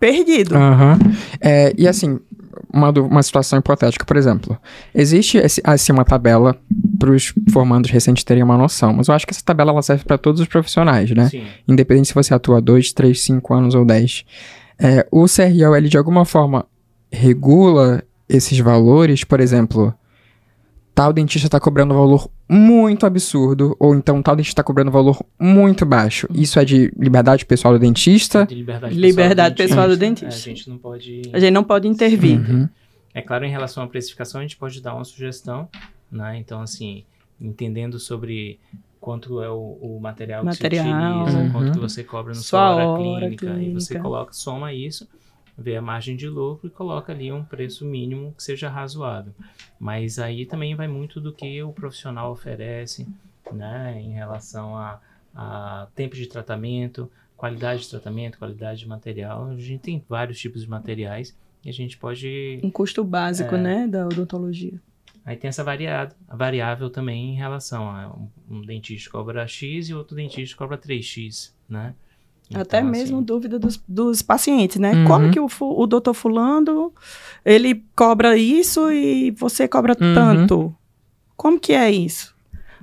perdido. 0.00 0.56
Aham. 0.56 0.98
É, 1.40 1.72
e 1.78 1.86
assim, 1.86 2.18
uma, 2.72 2.90
uma 2.90 3.22
situação 3.22 3.58
hipotética, 3.58 4.04
por 4.04 4.16
exemplo. 4.16 4.58
Existe 4.94 5.38
esse- 5.38 5.62
assim, 5.64 5.92
uma 5.92 6.04
tabela 6.04 6.56
para 6.98 7.10
os 7.10 7.32
formandos 7.52 7.90
recentes 7.90 8.24
terem 8.24 8.42
uma 8.42 8.56
noção, 8.58 8.92
mas 8.92 9.08
eu 9.08 9.14
acho 9.14 9.26
que 9.26 9.32
essa 9.32 9.42
tabela 9.44 9.70
ela 9.70 9.82
serve 9.82 10.04
para 10.04 10.18
todos 10.18 10.40
os 10.40 10.48
profissionais, 10.48 11.10
né? 11.12 11.28
Sim. 11.28 11.44
Independente 11.68 12.08
se 12.08 12.14
você 12.14 12.34
atua 12.34 12.60
2, 12.60 12.92
3, 12.92 13.20
5 13.20 13.54
anos 13.54 13.74
ou 13.74 13.84
10. 13.84 14.24
É, 14.82 15.06
o 15.12 15.26
CRO, 15.26 15.76
ele 15.76 15.88
de 15.88 15.96
alguma 15.96 16.24
forma 16.24 16.66
regula 17.10 18.02
esses 18.28 18.58
valores, 18.58 19.22
por 19.22 19.38
exemplo, 19.38 19.94
tal 20.92 21.12
dentista 21.12 21.46
está 21.46 21.60
cobrando 21.60 21.94
um 21.94 21.98
valor 21.98 22.28
muito 22.48 23.06
absurdo, 23.06 23.76
ou 23.78 23.94
então 23.94 24.20
tal 24.20 24.34
dentista 24.34 24.54
está 24.54 24.64
cobrando 24.64 24.88
um 24.88 24.92
valor 24.92 25.24
muito 25.38 25.86
baixo. 25.86 26.26
Isso 26.34 26.58
é 26.58 26.64
de 26.64 26.92
liberdade 26.98 27.46
pessoal 27.46 27.74
do 27.74 27.78
dentista? 27.78 28.44
De 28.44 28.56
liberdade, 28.56 28.94
Liberdade 28.94 29.54
pessoal 29.54 29.86
do 29.86 29.94
É, 29.94 29.96
dentista. 29.96 30.34
a 30.34 30.54
gente 30.54 30.68
não 30.68 30.78
pode. 30.78 31.22
A 31.32 31.38
gente 31.38 31.52
não 31.52 31.62
pode 31.62 31.86
intervir. 31.86 32.38
Uhum. 32.38 32.68
É 33.14 33.22
claro, 33.22 33.44
em 33.44 33.50
relação 33.50 33.84
à 33.84 33.86
precificação, 33.86 34.40
a 34.40 34.42
gente 34.42 34.56
pode 34.56 34.80
dar 34.80 34.94
uma 34.94 35.04
sugestão, 35.04 35.68
né? 36.10 36.38
Então, 36.38 36.60
assim, 36.60 37.04
entendendo 37.40 37.98
sobre 37.98 38.58
quanto 39.02 39.42
é 39.42 39.50
o, 39.50 39.78
o 39.80 40.00
material, 40.00 40.44
Material. 40.44 40.84
que 40.84 40.90
se 40.90 40.94
utiliza, 40.94 41.38
Uhum. 41.38 41.52
quanto 41.52 41.72
que 41.72 41.78
você 41.78 42.02
cobra 42.04 42.30
na 42.32 42.40
Sua 42.40 42.42
sua 42.42 42.70
hora, 42.76 42.88
hora 42.88 43.26
clínica, 43.26 43.46
e 43.60 43.72
você 43.74 43.88
clínica. 43.94 44.00
coloca, 44.00 44.32
soma 44.32 44.72
isso, 44.72 45.06
vê 45.58 45.76
a 45.76 45.82
margem 45.82 46.16
de 46.16 46.28
lucro 46.28 46.68
e 46.68 46.70
coloca 46.70 47.12
ali 47.12 47.30
um 47.32 47.44
preço 47.44 47.84
mínimo 47.84 48.32
que 48.36 48.42
seja 48.42 48.68
razoável. 48.70 49.32
Mas 49.78 50.18
aí 50.18 50.46
também 50.46 50.74
vai 50.74 50.86
muito 50.88 51.20
do 51.20 51.32
que 51.32 51.62
o 51.62 51.72
profissional 51.72 52.30
oferece, 52.32 53.06
né? 53.52 54.00
Em 54.00 54.12
relação 54.12 54.76
a, 54.76 55.00
a 55.34 55.88
tempo 55.94 56.14
de 56.14 56.26
tratamento, 56.26 57.10
qualidade 57.36 57.82
de 57.82 57.90
tratamento, 57.90 58.38
qualidade 58.38 58.78
de 58.80 58.88
material. 58.88 59.48
A 59.50 59.56
gente 59.56 59.80
tem 59.80 60.02
vários 60.08 60.38
tipos 60.38 60.62
de 60.62 60.70
materiais 60.70 61.36
e 61.64 61.68
a 61.68 61.72
gente 61.72 61.98
pode 61.98 62.60
Um 62.62 62.70
custo 62.70 63.02
básico, 63.04 63.54
É. 63.56 63.58
né, 63.60 63.86
da 63.88 64.06
odontologia. 64.06 64.80
Aí 65.24 65.36
tem 65.36 65.48
essa 65.48 65.62
variável, 65.62 66.14
variável 66.28 66.90
também 66.90 67.30
em 67.32 67.36
relação 67.36 67.88
a 67.88 68.08
um, 68.50 68.56
um 68.56 68.60
dentista 68.62 69.08
cobra 69.10 69.46
X 69.46 69.88
e 69.88 69.94
outro 69.94 70.16
dentista 70.16 70.56
cobra 70.56 70.76
3X, 70.76 71.52
né? 71.68 71.94
Até 72.54 72.78
Então, 72.80 72.90
mesmo 72.90 73.16
assim, 73.18 73.24
dúvida 73.24 73.58
dos, 73.58 73.82
dos 73.88 74.20
pacientes, 74.20 74.78
né? 74.78 74.92
Uhum. 74.92 75.04
Como 75.06 75.30
que 75.30 75.40
o, 75.40 75.48
o 75.60 75.86
doutor 75.86 76.12
fulano, 76.12 76.92
ele 77.44 77.82
cobra 77.96 78.36
isso 78.36 78.90
e 78.90 79.30
você 79.30 79.66
cobra 79.68 79.96
Uhum. 79.98 80.14
tanto? 80.14 80.74
Como 81.36 81.58
que 81.58 81.72
é 81.72 81.90
isso? 81.90 82.34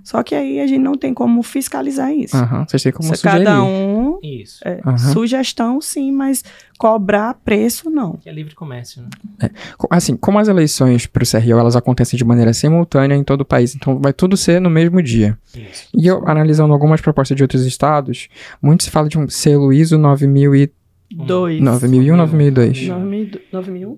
Só 0.02 0.24
que 0.24 0.34
aí 0.34 0.60
a 0.62 0.66
gente 0.66 0.80
não 0.82 0.96
tem 0.96 1.14
como 1.14 1.44
fiscalizar 1.44 2.12
isso. 2.12 2.36
Aham, 2.36 2.66
Vocês 2.68 2.82
têm 2.82 2.92
como 2.92 3.10
Se 3.10 3.18
sugerir. 3.18 3.44
cada 3.46 3.62
um, 3.62 3.99
Isso, 4.22 4.60
é, 4.68 4.80
Aham. 4.86 4.98
sugestão 4.98 5.80
sim, 5.82 6.12
mas 6.12 6.44
cobrar 6.78 7.34
preço 7.36 7.90
não. 7.90 8.14
que 8.18 8.30
é 8.30 8.32
livre 8.34 8.54
comércio, 8.56 9.02
né? 9.02 9.50
Co- 9.78 9.88
Assim, 9.90 10.16
como 10.16 10.40
as 10.40 10.48
eleições 10.48 11.06
para 11.06 11.24
o 11.24 11.26
CRO, 11.26 11.58
elas 11.60 11.76
acontecem 11.76 12.18
de 12.18 12.24
maneira 12.26 12.54
simultânea 12.54 13.16
em 13.16 13.24
todo 13.24 13.42
o 13.42 13.46
país, 13.46 13.76
então 13.76 14.00
vai 14.00 14.14
tudo 14.14 14.36
ser 14.38 14.60
no 14.60 14.70
mesmo 14.70 15.02
dia. 15.02 15.38
Isso. 15.56 15.88
E 15.96 16.08
eu, 16.08 16.28
analisando 16.28 16.74
algumas 16.74 17.02
propostas 17.02 17.36
de 17.38 17.44
outros 17.44 17.66
estados, 17.66 18.28
muito 18.62 18.84
se 18.84 18.90
fala 18.92 19.08
de 19.10 19.18
um 19.18 19.28
selo 19.30 19.72
ISO 19.74 19.98
9000 19.98 20.56
e, 20.56 20.72
Dois. 21.12 21.60
9001, 21.60 22.16
9002. 22.16 22.88
9000 22.88 23.32
9001? 23.52 23.98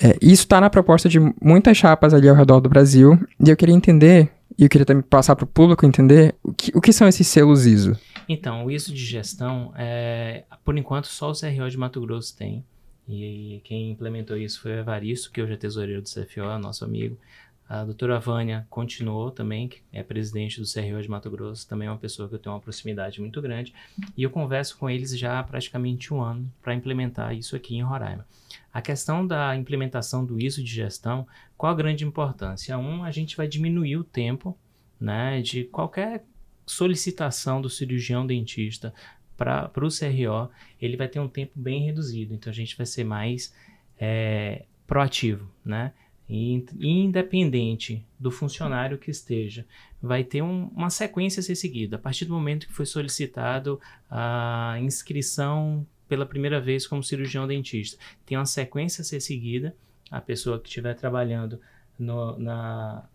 É, 0.00 0.16
isso 0.22 0.42
está 0.44 0.60
na 0.60 0.70
proposta 0.70 1.08
de 1.08 1.18
muitas 1.42 1.76
chapas 1.76 2.14
ali 2.14 2.28
ao 2.28 2.36
redor 2.36 2.60
do 2.60 2.68
Brasil, 2.68 3.18
e 3.44 3.50
eu 3.50 3.56
queria 3.56 3.74
entender, 3.74 4.30
e 4.56 4.62
eu 4.62 4.68
queria 4.68 4.84
também 4.84 5.02
passar 5.02 5.34
para 5.34 5.44
o 5.44 5.48
público 5.48 5.84
entender, 5.84 6.34
o 6.44 6.52
que, 6.52 6.70
o 6.76 6.80
que 6.80 6.92
são 6.92 7.08
esses 7.08 7.26
selos 7.26 7.66
ISO? 7.66 7.96
Então, 8.28 8.66
o 8.66 8.70
ISO 8.70 8.92
de 8.92 9.04
gestão, 9.04 9.72
é, 9.76 10.44
por 10.64 10.76
enquanto, 10.76 11.06
só 11.06 11.30
o 11.30 11.34
CRO 11.34 11.70
de 11.70 11.78
Mato 11.78 12.00
Grosso 12.00 12.36
tem. 12.36 12.64
E 13.08 13.62
quem 13.64 13.90
implementou 13.90 14.36
isso 14.36 14.60
foi 14.60 14.72
o 14.72 14.78
Evaristo, 14.80 15.32
que 15.32 15.40
hoje 15.40 15.54
é 15.54 15.56
tesoureiro 15.56 16.02
do 16.02 16.08
CFO, 16.08 16.58
nosso 16.60 16.84
amigo. 16.84 17.18
A 17.66 17.84
doutora 17.84 18.18
Vânia 18.18 18.66
continuou 18.70 19.30
também, 19.30 19.68
que 19.68 19.82
é 19.92 20.02
presidente 20.02 20.58
do 20.58 20.66
CRO 20.66 21.02
de 21.02 21.08
Mato 21.08 21.30
Grosso, 21.30 21.68
também 21.68 21.86
é 21.86 21.90
uma 21.90 21.98
pessoa 21.98 22.26
que 22.26 22.34
eu 22.34 22.38
tenho 22.38 22.54
uma 22.54 22.60
proximidade 22.60 23.20
muito 23.20 23.42
grande. 23.42 23.74
E 24.16 24.22
eu 24.22 24.30
converso 24.30 24.78
com 24.78 24.88
eles 24.88 25.16
já 25.18 25.38
há 25.38 25.42
praticamente 25.42 26.12
um 26.12 26.22
ano 26.22 26.50
para 26.62 26.74
implementar 26.74 27.34
isso 27.34 27.54
aqui 27.54 27.76
em 27.76 27.82
Roraima. 27.82 28.26
A 28.72 28.80
questão 28.80 29.26
da 29.26 29.54
implementação 29.54 30.24
do 30.24 30.40
ISO 30.40 30.62
de 30.62 30.70
gestão, 30.70 31.26
qual 31.58 31.72
a 31.72 31.76
grande 31.76 32.04
importância? 32.06 32.76
Um, 32.78 33.04
a 33.04 33.10
gente 33.10 33.36
vai 33.36 33.46
diminuir 33.46 33.98
o 33.98 34.04
tempo 34.04 34.56
né, 34.98 35.42
de 35.42 35.64
qualquer 35.64 36.24
solicitação 36.68 37.60
do 37.60 37.70
cirurgião 37.70 38.26
dentista 38.26 38.92
para 39.36 39.70
o 39.76 39.88
CRO, 39.88 40.50
ele 40.80 40.96
vai 40.96 41.08
ter 41.08 41.20
um 41.20 41.28
tempo 41.28 41.52
bem 41.54 41.84
reduzido. 41.84 42.34
Então 42.34 42.50
a 42.50 42.54
gente 42.54 42.76
vai 42.76 42.86
ser 42.86 43.04
mais 43.04 43.54
é, 43.98 44.64
proativo, 44.86 45.50
né? 45.64 45.92
E, 46.28 46.62
independente 46.78 48.04
do 48.18 48.30
funcionário 48.30 48.98
que 48.98 49.10
esteja, 49.10 49.64
vai 50.02 50.22
ter 50.22 50.42
um, 50.42 50.66
uma 50.76 50.90
sequência 50.90 51.40
a 51.40 51.42
ser 51.42 51.54
seguida. 51.54 51.96
A 51.96 51.98
partir 51.98 52.26
do 52.26 52.34
momento 52.34 52.66
que 52.66 52.72
foi 52.72 52.84
solicitado 52.84 53.80
a 54.10 54.76
inscrição 54.80 55.86
pela 56.06 56.26
primeira 56.26 56.60
vez 56.60 56.86
como 56.86 57.02
cirurgião 57.02 57.46
dentista, 57.46 57.96
tem 58.26 58.36
uma 58.36 58.44
sequência 58.44 59.00
a 59.00 59.04
ser 59.04 59.20
seguida. 59.20 59.74
A 60.10 60.20
pessoa 60.20 60.58
que 60.58 60.68
estiver 60.68 60.94
trabalhando 60.94 61.58
no, 61.98 62.38
na, 62.38 63.08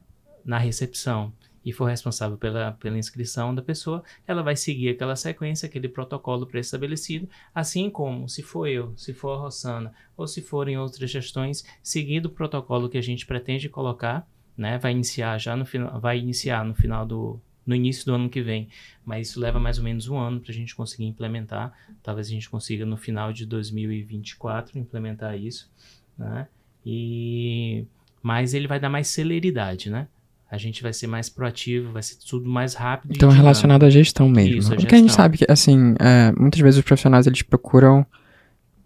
na 0.43 0.57
recepção 0.57 1.31
e 1.65 1.71
for 1.71 1.85
responsável 1.85 2.37
pela, 2.37 2.73
pela 2.73 2.97
inscrição 2.97 3.53
da 3.53 3.61
pessoa, 3.61 4.03
ela 4.27 4.43
vai 4.43 4.55
seguir 4.55 4.89
aquela 4.89 5.15
sequência, 5.15 5.65
aquele 5.65 5.87
protocolo 5.87 6.45
pré-estabelecido, 6.45 7.29
assim 7.53 7.89
como 7.89 8.27
se 8.27 8.43
for 8.43 8.67
eu, 8.67 8.93
se 8.97 9.13
for 9.13 9.31
a 9.31 9.41
Rossana, 9.41 9.93
ou 10.17 10.27
se 10.27 10.41
forem 10.41 10.77
outras 10.77 11.09
gestões, 11.09 11.63
seguindo 11.81 12.25
o 12.25 12.29
protocolo 12.29 12.89
que 12.89 12.97
a 12.97 13.01
gente 13.01 13.25
pretende 13.25 13.69
colocar, 13.69 14.27
né? 14.57 14.77
Vai 14.77 14.91
iniciar 14.91 15.37
já 15.37 15.55
no 15.55 15.65
final, 15.65 15.99
vai 15.99 16.19
iniciar 16.19 16.63
no 16.65 16.75
final 16.75 17.05
do 17.05 17.39
no 17.65 17.73
início 17.73 18.05
do 18.05 18.13
ano 18.13 18.29
que 18.29 18.41
vem, 18.41 18.67
mas 19.05 19.29
isso 19.29 19.39
leva 19.39 19.57
mais 19.57 19.77
ou 19.77 19.85
menos 19.85 20.09
um 20.09 20.17
ano 20.17 20.41
para 20.41 20.51
a 20.51 20.53
gente 20.53 20.75
conseguir 20.75 21.05
implementar. 21.05 21.71
Talvez 22.01 22.27
a 22.27 22.31
gente 22.31 22.49
consiga 22.49 22.85
no 22.85 22.97
final 22.97 23.31
de 23.31 23.45
2024 23.45 24.77
implementar 24.77 25.39
isso, 25.39 25.71
né? 26.17 26.47
E 26.85 27.85
mas 28.21 28.53
ele 28.53 28.67
vai 28.67 28.79
dar 28.79 28.89
mais 28.89 29.07
celeridade, 29.07 29.89
né? 29.89 30.07
A 30.53 30.57
gente 30.59 30.83
vai 30.83 30.93
ser 30.93 31.07
mais 31.07 31.29
proativo, 31.29 31.91
vai 31.91 32.03
ser 32.03 32.15
tudo 32.29 32.47
mais 32.47 32.75
rápido. 32.75 33.11
Então, 33.15 33.27
relacionado 33.29 33.85
à 33.85 33.89
gestão 33.89 34.29
mesmo. 34.29 34.59
Isso, 34.59 34.71
a 34.71 34.75
Porque 34.75 34.93
a 34.93 34.97
gente 34.99 35.11
sabe 35.11 35.39
que, 35.39 35.45
assim, 35.49 35.95
é, 35.99 36.31
muitas 36.37 36.61
vezes 36.61 36.77
os 36.77 36.85
profissionais, 36.85 37.25
eles 37.25 37.41
procuram 37.41 38.05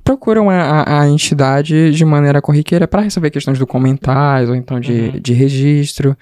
procuram 0.02 0.50
a, 0.50 1.02
a 1.02 1.10
entidade 1.10 1.92
de 1.92 2.06
maneira 2.06 2.42
corriqueira 2.42 2.88
para 2.88 3.02
resolver 3.02 3.30
questões 3.30 3.60
documentais 3.60 4.48
ou 4.48 4.56
então 4.56 4.80
de, 4.80 4.94
uhum. 4.94 5.20
de 5.20 5.34
registro. 5.34 6.18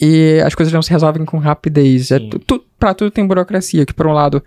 E 0.00 0.40
as 0.46 0.54
coisas 0.54 0.72
não 0.72 0.80
se 0.80 0.90
resolvem 0.90 1.24
com 1.24 1.38
rapidez. 1.38 2.12
É, 2.12 2.20
tu, 2.46 2.64
para 2.78 2.94
tudo 2.94 3.10
tem 3.10 3.26
burocracia, 3.26 3.84
que 3.84 3.92
por 3.92 4.06
um 4.06 4.12
lado 4.12 4.40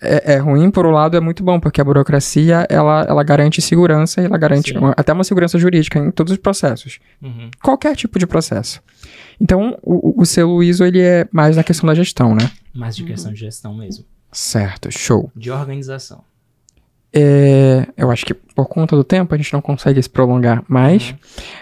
é, 0.00 0.34
é, 0.34 0.36
ruim, 0.38 0.70
por 0.70 0.86
um 0.86 0.90
lado 0.90 1.16
é 1.16 1.20
muito 1.20 1.42
bom, 1.42 1.60
porque 1.60 1.80
a 1.80 1.84
burocracia, 1.84 2.66
ela, 2.70 3.04
ela 3.08 3.22
garante 3.22 3.60
segurança 3.60 4.20
e 4.20 4.24
ela 4.24 4.38
garante 4.38 4.76
uma, 4.76 4.94
até 4.96 5.12
uma 5.12 5.24
segurança 5.24 5.58
jurídica 5.58 5.98
em 5.98 6.10
todos 6.10 6.32
os 6.32 6.38
processos. 6.38 6.98
Uhum. 7.22 7.50
Qualquer 7.62 7.94
tipo 7.94 8.18
de 8.18 8.26
processo. 8.26 8.82
Então, 9.40 9.78
o, 9.82 10.22
o 10.22 10.24
selo 10.24 10.62
ISO, 10.62 10.84
ele 10.84 11.00
é 11.00 11.28
mais 11.30 11.56
na 11.56 11.62
questão 11.62 11.86
da 11.86 11.94
gestão, 11.94 12.34
né? 12.34 12.50
Mais 12.74 12.96
de 12.96 13.04
questão 13.04 13.30
uhum. 13.30 13.34
de 13.34 13.40
gestão 13.40 13.74
mesmo. 13.74 14.04
Certo, 14.32 14.90
show. 14.90 15.30
De 15.36 15.50
organização. 15.50 16.24
É, 17.12 17.86
eu 17.96 18.10
acho 18.10 18.24
que 18.24 18.32
por 18.32 18.66
conta 18.66 18.94
do 18.94 19.02
tempo 19.02 19.34
a 19.34 19.36
gente 19.36 19.52
não 19.52 19.60
consegue 19.60 20.00
se 20.00 20.08
prolongar 20.08 20.64
mais, 20.68 21.10
uhum. 21.10 21.16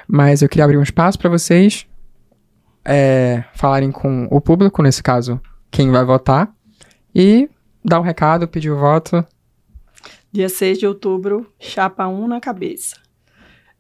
mas 0.07 0.42
eu 0.42 0.48
queria 0.48 0.64
abrir 0.64 0.77
um 0.77 0.83
espaço 0.83 1.18
para 1.18 1.31
vocês 1.31 1.87
é, 2.85 3.44
falarem 3.55 3.90
com 3.90 4.29
o 4.31 4.40
público, 4.40 4.83
nesse 4.83 5.03
caso, 5.03 5.40
quem 5.70 5.90
vai 5.90 6.05
votar, 6.05 6.51
e 7.14 7.48
dar 7.88 8.01
um 8.01 8.03
recado, 8.03 8.48
pedir 8.48 8.70
o 8.70 8.79
voto. 8.79 9.24
Dia 10.33 10.48
6 10.48 10.79
de 10.79 10.87
outubro, 10.87 11.51
chapa 11.59 12.07
1 12.07 12.29
na 12.29 12.40
cabeça. 12.40 12.96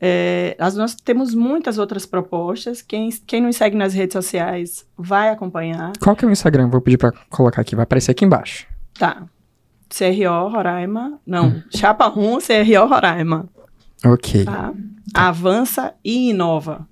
É, 0.00 0.56
nós 0.76 0.94
temos 0.94 1.34
muitas 1.34 1.76
outras 1.76 2.06
propostas. 2.06 2.80
Quem, 2.80 3.10
quem 3.26 3.40
nos 3.40 3.56
segue 3.56 3.76
nas 3.76 3.92
redes 3.92 4.12
sociais 4.12 4.86
vai 4.96 5.28
acompanhar. 5.28 5.92
Qual 6.00 6.14
que 6.14 6.24
é 6.24 6.28
o 6.28 6.30
Instagram? 6.30 6.68
Vou 6.68 6.80
pedir 6.80 6.98
para 6.98 7.12
colocar 7.28 7.60
aqui. 7.60 7.74
Vai 7.74 7.82
aparecer 7.82 8.12
aqui 8.12 8.24
embaixo. 8.24 8.66
Tá. 8.98 9.24
CRO 9.88 10.48
Roraima. 10.48 11.18
Não, 11.26 11.48
hum. 11.48 11.62
Chapa 11.74 12.08
1 12.08 12.38
CRO 12.38 12.86
Roraima. 12.86 13.48
Ok. 14.04 14.44
Tá? 14.44 14.72
Avança 15.12 15.94
e 16.04 16.30
inova. 16.30 16.86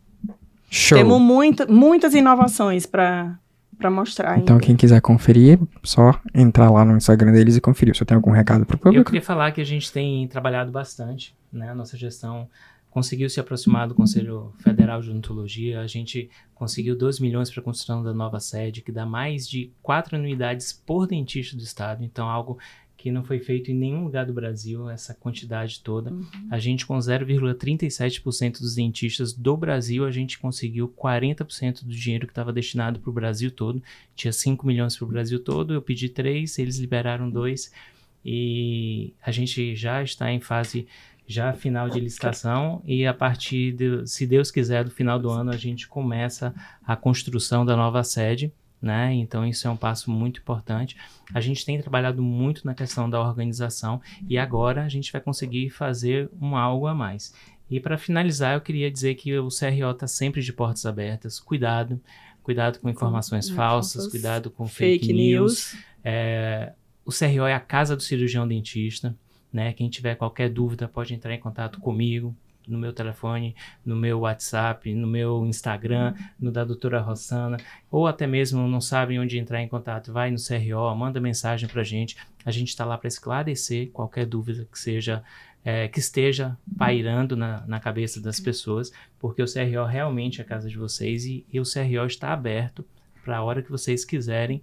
Show. 0.68 0.98
Temos 0.98 1.20
muita, 1.20 1.66
muitas 1.66 2.14
inovações 2.14 2.86
para 2.86 3.38
para 3.78 3.90
mostrar. 3.90 4.38
Então, 4.38 4.56
ainda. 4.56 4.66
quem 4.66 4.76
quiser 4.76 5.00
conferir, 5.00 5.58
só 5.82 6.18
entrar 6.34 6.70
lá 6.70 6.84
no 6.84 6.96
Instagram 6.96 7.32
deles 7.32 7.56
e 7.56 7.60
conferir. 7.60 7.96
Se 7.96 8.04
tem 8.04 8.14
algum 8.14 8.30
recado 8.30 8.64
para 8.64 8.76
o 8.76 8.78
público? 8.78 9.00
Eu 9.00 9.04
queria 9.04 9.22
falar 9.22 9.52
que 9.52 9.60
a 9.60 9.64
gente 9.64 9.92
tem 9.92 10.26
trabalhado 10.28 10.70
bastante, 10.70 11.34
né? 11.52 11.70
A 11.70 11.74
nossa 11.74 11.96
gestão 11.96 12.48
conseguiu 12.90 13.28
se 13.28 13.38
aproximar 13.38 13.86
do 13.86 13.94
Conselho 13.94 14.54
Federal 14.58 15.02
de 15.02 15.10
Odontologia. 15.10 15.82
A 15.82 15.86
gente 15.86 16.30
conseguiu 16.54 16.96
2 16.96 17.20
milhões 17.20 17.50
para 17.50 17.60
a 17.60 17.62
construção 17.62 18.02
da 18.02 18.14
nova 18.14 18.40
sede, 18.40 18.80
que 18.80 18.90
dá 18.90 19.04
mais 19.04 19.46
de 19.46 19.70
quatro 19.82 20.16
anuidades 20.16 20.72
por 20.72 21.06
dentista 21.06 21.54
do 21.54 21.62
estado. 21.62 22.02
Então, 22.02 22.26
algo 22.26 22.58
que 22.96 23.10
não 23.10 23.22
foi 23.22 23.38
feito 23.38 23.70
em 23.70 23.74
nenhum 23.74 24.04
lugar 24.04 24.24
do 24.24 24.32
Brasil, 24.32 24.88
essa 24.88 25.14
quantidade 25.14 25.80
toda. 25.80 26.10
Uhum. 26.10 26.24
A 26.50 26.58
gente, 26.58 26.86
com 26.86 26.96
0,37% 26.96 28.60
dos 28.60 28.74
dentistas 28.74 29.32
do 29.32 29.56
Brasil, 29.56 30.04
a 30.04 30.10
gente 30.10 30.38
conseguiu 30.38 30.88
40% 30.88 31.84
do 31.84 31.90
dinheiro 31.90 32.26
que 32.26 32.32
estava 32.32 32.52
destinado 32.52 32.98
para 32.98 33.10
o 33.10 33.12
Brasil 33.12 33.50
todo. 33.50 33.82
Tinha 34.14 34.32
5 34.32 34.66
milhões 34.66 34.96
para 34.96 35.04
o 35.04 35.08
Brasil 35.08 35.38
todo, 35.38 35.74
eu 35.74 35.82
pedi 35.82 36.08
3, 36.08 36.58
eles 36.58 36.78
liberaram 36.78 37.30
2. 37.30 37.70
E 38.24 39.12
a 39.22 39.30
gente 39.30 39.76
já 39.76 40.02
está 40.02 40.32
em 40.32 40.40
fase 40.40 40.86
já 41.26 41.52
final 41.52 41.88
de 41.90 41.98
licitação 41.98 42.82
e 42.84 43.04
a 43.04 43.12
partir 43.12 43.72
de, 43.72 44.06
se 44.06 44.26
Deus 44.26 44.50
quiser, 44.50 44.84
do 44.84 44.90
final 44.90 45.18
do 45.18 45.28
ano 45.28 45.50
a 45.50 45.56
gente 45.56 45.88
começa 45.88 46.54
a 46.86 46.94
construção 46.94 47.66
da 47.66 47.76
nova 47.76 48.04
sede, 48.04 48.52
né? 48.80 49.12
Então 49.14 49.46
isso 49.46 49.66
é 49.66 49.70
um 49.70 49.76
passo 49.76 50.10
muito 50.10 50.40
importante. 50.40 50.96
A 51.32 51.40
gente 51.40 51.64
tem 51.64 51.80
trabalhado 51.80 52.22
muito 52.22 52.64
na 52.66 52.74
questão 52.74 53.08
da 53.08 53.20
organização 53.20 54.00
e 54.28 54.38
agora 54.38 54.84
a 54.84 54.88
gente 54.88 55.10
vai 55.10 55.20
conseguir 55.20 55.70
fazer 55.70 56.30
um 56.40 56.56
algo 56.56 56.86
a 56.86 56.94
mais. 56.94 57.34
E 57.68 57.80
para 57.80 57.98
finalizar, 57.98 58.54
eu 58.54 58.60
queria 58.60 58.90
dizer 58.90 59.16
que 59.16 59.36
o 59.38 59.48
CRO 59.48 59.90
está 59.90 60.06
sempre 60.06 60.40
de 60.40 60.52
portas 60.52 60.86
abertas. 60.86 61.40
Cuidado, 61.40 62.00
cuidado 62.42 62.78
com 62.78 62.88
informações 62.88 63.50
com, 63.50 63.56
falsas, 63.56 64.06
cuidado 64.06 64.50
com 64.50 64.66
fake, 64.66 65.06
fake 65.06 65.12
news. 65.12 65.72
news. 65.72 65.84
É, 66.04 66.72
o 67.04 67.10
CRO 67.10 67.46
é 67.46 67.54
a 67.54 67.60
casa 67.60 67.96
do 67.96 68.02
cirurgião 68.02 68.46
dentista. 68.46 69.16
Né? 69.52 69.72
Quem 69.72 69.88
tiver 69.88 70.14
qualquer 70.14 70.48
dúvida 70.48 70.86
pode 70.86 71.14
entrar 71.14 71.34
em 71.34 71.40
contato 71.40 71.80
comigo 71.80 72.36
no 72.66 72.78
meu 72.78 72.92
telefone, 72.92 73.54
no 73.84 73.96
meu 73.96 74.20
WhatsApp, 74.20 74.94
no 74.94 75.06
meu 75.06 75.44
Instagram, 75.46 76.14
no 76.38 76.50
da 76.50 76.64
doutora 76.64 77.00
Rossana, 77.00 77.56
ou 77.90 78.06
até 78.06 78.26
mesmo 78.26 78.66
não 78.66 78.80
sabem 78.80 79.18
onde 79.18 79.38
entrar 79.38 79.62
em 79.62 79.68
contato, 79.68 80.12
vai 80.12 80.30
no 80.30 80.38
CRO, 80.38 80.94
manda 80.94 81.20
mensagem 81.20 81.68
para 81.68 81.80
a 81.80 81.84
gente. 81.84 82.16
A 82.44 82.50
gente 82.50 82.68
está 82.68 82.84
lá 82.84 82.96
para 82.98 83.08
esclarecer 83.08 83.90
qualquer 83.90 84.26
dúvida 84.26 84.66
que 84.70 84.78
seja 84.78 85.22
é, 85.64 85.88
que 85.88 85.98
esteja 85.98 86.56
pairando 86.78 87.36
na, 87.36 87.66
na, 87.66 87.80
cabeça 87.80 88.20
das 88.20 88.38
pessoas, 88.38 88.92
porque 89.18 89.42
o 89.42 89.46
CRO 89.46 89.84
realmente 89.84 90.40
é 90.40 90.44
a 90.44 90.46
casa 90.46 90.68
de 90.68 90.78
vocês 90.78 91.24
e, 91.24 91.44
e 91.52 91.58
o 91.58 91.64
CRO 91.64 92.06
está 92.06 92.32
aberto 92.32 92.84
para 93.24 93.38
a 93.38 93.42
hora 93.42 93.60
que 93.60 93.70
vocês 93.70 94.04
quiserem 94.04 94.62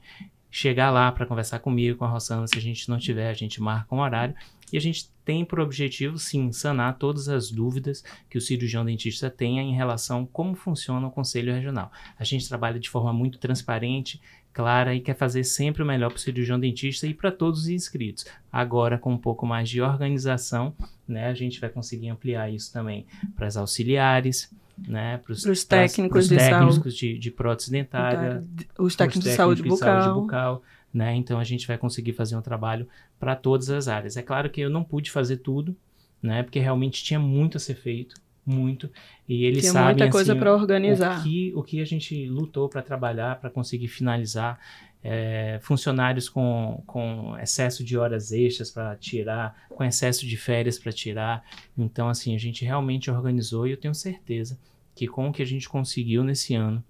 chegar 0.50 0.92
lá 0.92 1.12
para 1.12 1.26
conversar 1.26 1.60
comigo, 1.60 1.98
com 1.98 2.06
a 2.06 2.08
Rossana. 2.08 2.48
Se 2.48 2.58
a 2.58 2.62
gente 2.62 2.88
não 2.88 2.98
tiver, 2.98 3.30
a 3.30 3.34
gente 3.34 3.62
marca 3.62 3.94
um 3.94 4.00
horário 4.00 4.34
e 4.72 4.78
a 4.78 4.80
gente 4.80 5.10
tem 5.26 5.46
por 5.46 5.60
objetivo, 5.60 6.18
sim, 6.18 6.52
sanar 6.52 6.98
todas 6.98 7.30
as 7.30 7.50
dúvidas 7.50 8.04
que 8.30 8.38
o 8.38 8.42
cirurgião 8.42 8.84
dentista 8.84 9.30
tenha 9.30 9.62
em 9.62 9.74
relação 9.74 10.24
a 10.24 10.28
como 10.28 10.56
funciona 10.56 11.08
o 11.08 11.12
Conselho 11.12 11.54
Regional. 11.54 11.92
A 12.18 12.24
gente 12.24 12.48
trabalha 12.48 12.80
de 12.80 12.90
forma 12.90 13.14
muito 13.14 13.40
transparente, 13.40 14.22
clara 14.54 14.94
e 14.94 15.02
quer 15.02 15.16
fazer 15.16 15.44
sempre 15.44 15.82
o 15.82 15.86
melhor 15.86 16.10
para 16.10 16.18
o 16.18 16.20
cirurgião 16.20 16.60
dentista 16.60 17.08
e 17.08 17.14
para 17.14 17.32
todos 17.32 17.62
os 17.62 17.68
inscritos. 17.70 18.26
Agora, 18.52 18.98
com 18.98 19.14
um 19.14 19.18
pouco 19.18 19.46
mais 19.46 19.68
de 19.68 19.82
organização, 19.82 20.76
né, 21.08 21.28
a 21.28 21.34
gente 21.34 21.60
vai 21.60 21.70
conseguir 21.70 22.10
ampliar 22.10 22.52
isso 22.52 22.72
também 22.72 23.06
para 23.36 23.48
as 23.48 23.58
auxiliares, 23.58 24.54
né, 24.88 25.18
para 25.18 25.34
os 25.34 25.64
técnicos, 25.64 26.28
de, 26.28 26.38
técnicos 26.38 26.96
de, 26.96 27.18
de, 27.18 27.32
prótese 27.32 27.72
dentária, 27.72 28.44
os 28.78 28.96
técnicos, 28.96 29.24
de, 29.24 29.36
saúde, 29.36 29.62
de 29.64 29.70
bucal. 29.70 30.04
saúde 30.04 30.22
bucal 30.22 30.64
né? 30.94 31.16
Então 31.16 31.40
a 31.40 31.44
gente 31.44 31.66
vai 31.66 31.78
conseguir 31.78 32.14
fazer 32.14 32.36
um 32.36 32.42
trabalho 32.42 32.88
para 33.20 33.36
todas 33.36 33.70
as 33.70 33.88
áreas. 33.88 34.16
É 34.16 34.22
claro 34.22 34.50
que 34.50 34.62
eu 34.62 34.70
não 34.70 34.84
pude 34.84 35.10
fazer 35.10 35.38
tudo, 35.38 35.76
né? 36.22 36.44
Porque 36.44 36.60
realmente 36.60 37.04
tinha 37.04 37.20
muito 37.20 37.58
a 37.58 37.60
ser 37.60 37.76
feito, 37.76 38.16
muito. 38.46 38.90
E 39.28 39.46
eles 39.46 39.62
tinha 39.62 39.74
sabem 39.74 39.96
muita 39.96 40.10
coisa 40.10 40.34
assim, 40.34 40.40
para 40.40 40.54
organizar. 40.54 41.20
O 41.20 41.24
que, 41.24 41.54
o 41.56 41.64
que 41.64 41.82
a 41.82 41.86
gente 41.86 42.28
lutou 42.28 42.70
para 42.70 42.82
trabalhar, 42.82 43.40
para 43.40 43.50
conseguir 43.50 43.88
finalizar. 43.88 44.60
É, 45.06 45.60
funcionários 45.62 46.30
com, 46.30 46.82
com 46.88 47.38
excesso 47.38 47.84
de 47.84 47.98
horas 47.98 48.32
extras 48.32 48.72
para 48.72 48.96
tirar, 48.96 49.66
com 49.68 49.84
excesso 49.84 50.26
de 50.26 50.38
férias 50.38 50.80
para 50.80 50.94
tirar. 50.94 51.44
Então, 51.78 52.08
assim, 52.08 52.34
a 52.34 52.38
gente 52.38 52.64
realmente 52.64 53.12
organizou 53.12 53.68
e 53.68 53.72
eu 53.72 53.78
tenho 53.78 53.94
certeza 53.94 54.58
que 54.96 55.06
com 55.06 55.28
o 55.28 55.34
que 55.34 55.42
a 55.42 55.46
gente 55.46 55.68
conseguiu 55.68 56.24
nesse 56.24 56.56
ano, 56.56 56.82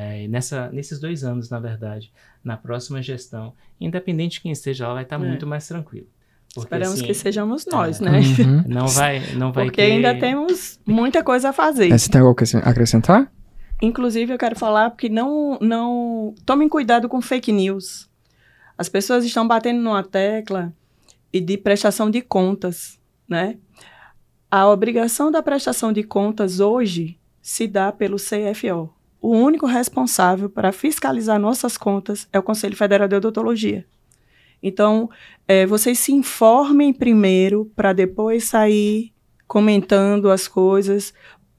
é, 0.00 0.26
nessa, 0.28 0.70
nesses 0.70 0.98
dois 0.98 1.24
anos, 1.24 1.50
na 1.50 1.60
verdade, 1.60 2.10
na 2.42 2.56
próxima 2.56 3.02
gestão, 3.02 3.52
independente 3.78 4.34
de 4.34 4.40
quem 4.40 4.52
esteja 4.52 4.88
lá, 4.88 4.94
vai 4.94 5.02
estar 5.02 5.16
É. 5.16 5.18
muito 5.18 5.46
mais 5.46 5.68
tranquilo. 5.68 6.06
Porque, 6.54 6.60
Esperamos 6.66 6.94
assim, 6.94 7.06
que 7.06 7.14
sejamos 7.14 7.66
nós, 7.66 8.00
é. 8.00 8.04
né? 8.04 8.20
Uhum. 8.20 8.64
Não 8.66 8.86
vai, 8.88 9.20
não 9.36 9.52
vai 9.52 9.66
Porque 9.66 9.82
ter... 9.82 9.92
ainda 9.92 10.18
temos 10.18 10.80
muita 10.84 11.22
coisa 11.22 11.50
a 11.50 11.52
fazer. 11.52 11.92
É, 11.92 11.98
Você 11.98 12.10
tem 12.10 12.20
algo 12.20 12.34
a 12.40 12.68
acrescentar? 12.68 13.30
Inclusive, 13.80 14.32
eu 14.32 14.38
quero 14.38 14.58
falar 14.58 14.90
porque 14.90 15.08
não, 15.08 15.58
não 15.60 16.34
tomem 16.44 16.68
cuidado 16.68 17.08
com 17.08 17.20
fake 17.22 17.52
news. 17.52 18.10
As 18.76 18.88
pessoas 18.88 19.24
estão 19.24 19.46
batendo 19.46 19.80
numa 19.80 20.02
tecla 20.02 20.72
e 21.32 21.40
de 21.40 21.56
prestação 21.56 22.10
de 22.10 22.20
contas, 22.20 22.98
né? 23.28 23.56
A 24.50 24.68
obrigação 24.68 25.30
da 25.30 25.42
prestação 25.42 25.92
de 25.92 26.02
contas 26.02 26.58
hoje 26.58 27.18
se 27.40 27.68
dá 27.68 27.92
pelo 27.92 28.16
CFO. 28.16 28.92
O 29.20 29.36
único 29.36 29.66
responsável 29.66 30.48
para 30.48 30.72
fiscalizar 30.72 31.38
nossas 31.38 31.76
contas 31.76 32.26
é 32.32 32.38
o 32.38 32.42
Conselho 32.42 32.76
Federal 32.76 33.06
de 33.06 33.16
Odontologia. 33.16 33.84
Então, 34.62 35.08
eh, 35.48 35.66
vocês 35.66 35.98
se 35.98 36.12
informem 36.12 36.92
primeiro 36.92 37.70
para 37.76 37.92
depois 37.92 38.44
sair 38.44 39.12
comentando 39.46 40.30
as 40.30 40.46
coisas, 40.48 41.12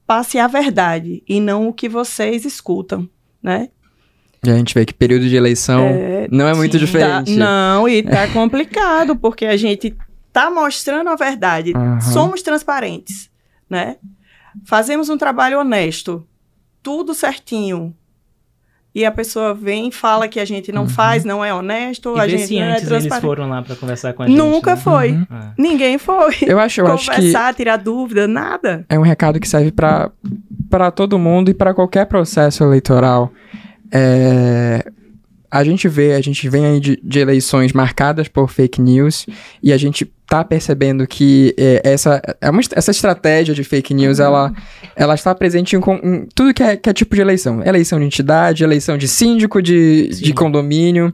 passe 0.06 0.38
a 0.38 0.46
verdade 0.46 1.22
e 1.28 1.40
não 1.40 1.68
o 1.68 1.72
que 1.72 1.88
vocês 1.88 2.44
escutam, 2.44 3.08
né? 3.42 3.68
E 4.44 4.50
a 4.50 4.56
gente 4.56 4.74
vê 4.74 4.84
que 4.84 4.92
período 4.94 5.28
de 5.28 5.36
eleição 5.36 5.82
É, 5.84 6.26
não 6.30 6.48
é 6.48 6.54
muito 6.54 6.72
sim. 6.72 6.78
diferente. 6.84 7.32
Tá- 7.36 7.38
não, 7.38 7.88
e 7.88 8.02
tá 8.02 8.26
complicado, 8.32 9.14
porque 9.14 9.46
a 9.46 9.56
gente 9.56 9.96
tá 10.32 10.50
mostrando 10.50 11.08
a 11.10 11.14
verdade. 11.16 11.72
Aham. 11.76 12.00
Somos 12.00 12.42
transparentes, 12.42 13.30
né? 13.70 13.96
Fazemos 14.66 15.08
um 15.08 15.16
trabalho 15.16 15.60
honesto, 15.60 16.26
tudo 16.82 17.14
certinho. 17.14 17.94
E 18.94 19.06
a 19.06 19.10
pessoa 19.10 19.54
vem 19.54 19.88
e 19.88 19.92
fala 19.92 20.28
que 20.28 20.38
a 20.38 20.44
gente 20.44 20.70
não 20.70 20.82
Uhum. 20.82 20.88
faz, 20.88 21.24
não 21.24 21.42
é 21.42 21.52
honesto, 21.54 22.14
E 22.14 22.20
a 22.20 22.28
gente 22.28 22.46
se 22.48 22.54
não 22.56 22.62
é 22.62 22.70
antes 22.72 22.80
eles 22.82 22.88
transparente. 22.90 23.22
foram 23.22 23.48
lá 23.48 23.62
pra 23.62 23.74
conversar 23.74 24.12
com 24.12 24.22
a 24.22 24.26
gente. 24.26 24.36
Nunca 24.36 24.72
né? 24.74 24.76
foi. 24.76 25.12
Uhum. 25.12 25.26
Ah. 25.30 25.52
Ninguém 25.56 25.96
foi. 25.96 26.36
Eu 26.42 26.58
acho, 26.58 26.82
eu 26.82 26.86
acho 26.88 27.08
que 27.10 27.16
Conversar, 27.16 27.54
tirar 27.54 27.78
dúvida, 27.78 28.28
nada. 28.28 28.84
é 28.90 28.98
um 28.98 29.02
recado 29.02 29.40
que 29.40 29.48
serve 29.48 29.72
para 29.72 30.10
para 30.68 30.90
todo 30.90 31.18
mundo 31.18 31.50
e 31.50 31.54
para 31.54 31.72
qualquer 31.74 32.04
processo 32.06 32.64
eleitoral. 32.64 33.30
É, 33.90 34.90
a 35.52 35.62
gente 35.62 35.86
vê, 35.86 36.14
a 36.14 36.20
gente 36.22 36.48
vem 36.48 36.64
aí 36.64 36.80
de, 36.80 36.98
de 37.04 37.18
eleições 37.18 37.74
marcadas 37.74 38.26
por 38.26 38.48
fake 38.48 38.80
news 38.80 39.26
e 39.62 39.70
a 39.70 39.76
gente 39.76 40.10
tá 40.26 40.42
percebendo 40.42 41.06
que 41.06 41.54
é, 41.58 41.82
essa, 41.84 42.22
é 42.40 42.48
uma 42.48 42.62
essa 42.74 42.90
estratégia 42.90 43.54
de 43.54 43.62
fake 43.62 43.92
news, 43.92 44.18
ela, 44.18 44.50
ela 44.96 45.14
está 45.14 45.34
presente 45.34 45.76
em, 45.76 45.80
em 46.02 46.26
tudo 46.34 46.54
que 46.54 46.62
é, 46.62 46.74
que 46.74 46.88
é 46.88 46.92
tipo 46.94 47.14
de 47.14 47.20
eleição. 47.20 47.62
Eleição 47.62 47.98
de 47.98 48.06
entidade, 48.06 48.64
eleição 48.64 48.96
de 48.96 49.06
síndico, 49.06 49.60
de, 49.60 50.08
Sim. 50.10 50.24
de 50.24 50.32
condomínio. 50.32 51.12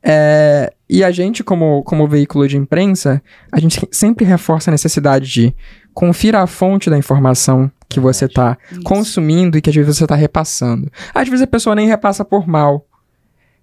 É, 0.00 0.72
e 0.88 1.02
a 1.02 1.10
gente, 1.10 1.42
como, 1.42 1.82
como 1.82 2.06
veículo 2.06 2.46
de 2.46 2.56
imprensa, 2.56 3.20
a 3.50 3.58
gente 3.58 3.80
sempre 3.90 4.24
reforça 4.24 4.70
a 4.70 4.72
necessidade 4.72 5.28
de 5.28 5.52
confira 5.92 6.40
a 6.40 6.46
fonte 6.46 6.88
da 6.88 6.96
informação 6.96 7.68
que 7.88 7.98
você 7.98 8.26
está 8.26 8.56
consumindo 8.84 9.58
e 9.58 9.60
que 9.60 9.68
às 9.68 9.74
vezes 9.74 9.96
você 9.96 10.04
está 10.04 10.14
repassando. 10.14 10.88
Às 11.12 11.28
vezes 11.28 11.42
a 11.42 11.48
pessoa 11.48 11.74
nem 11.74 11.88
repassa 11.88 12.24
por 12.24 12.46
mal. 12.46 12.86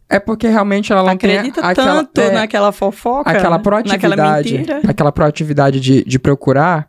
É 0.10 0.20
porque 0.20 0.48
realmente 0.48 0.92
ela 0.92 1.04
não 1.04 1.12
Acredita 1.12 1.62
tem 1.62 1.70
aquela, 1.70 1.96
tanto 1.96 2.22
é, 2.22 2.32
naquela 2.32 2.72
fofoca, 2.72 3.30
aquela 3.30 3.58
né? 3.58 3.64
proatividade, 3.64 4.66
aquela 4.88 5.12
proatividade 5.12 5.80
de, 5.80 6.04
de 6.04 6.20
procurar 6.20 6.88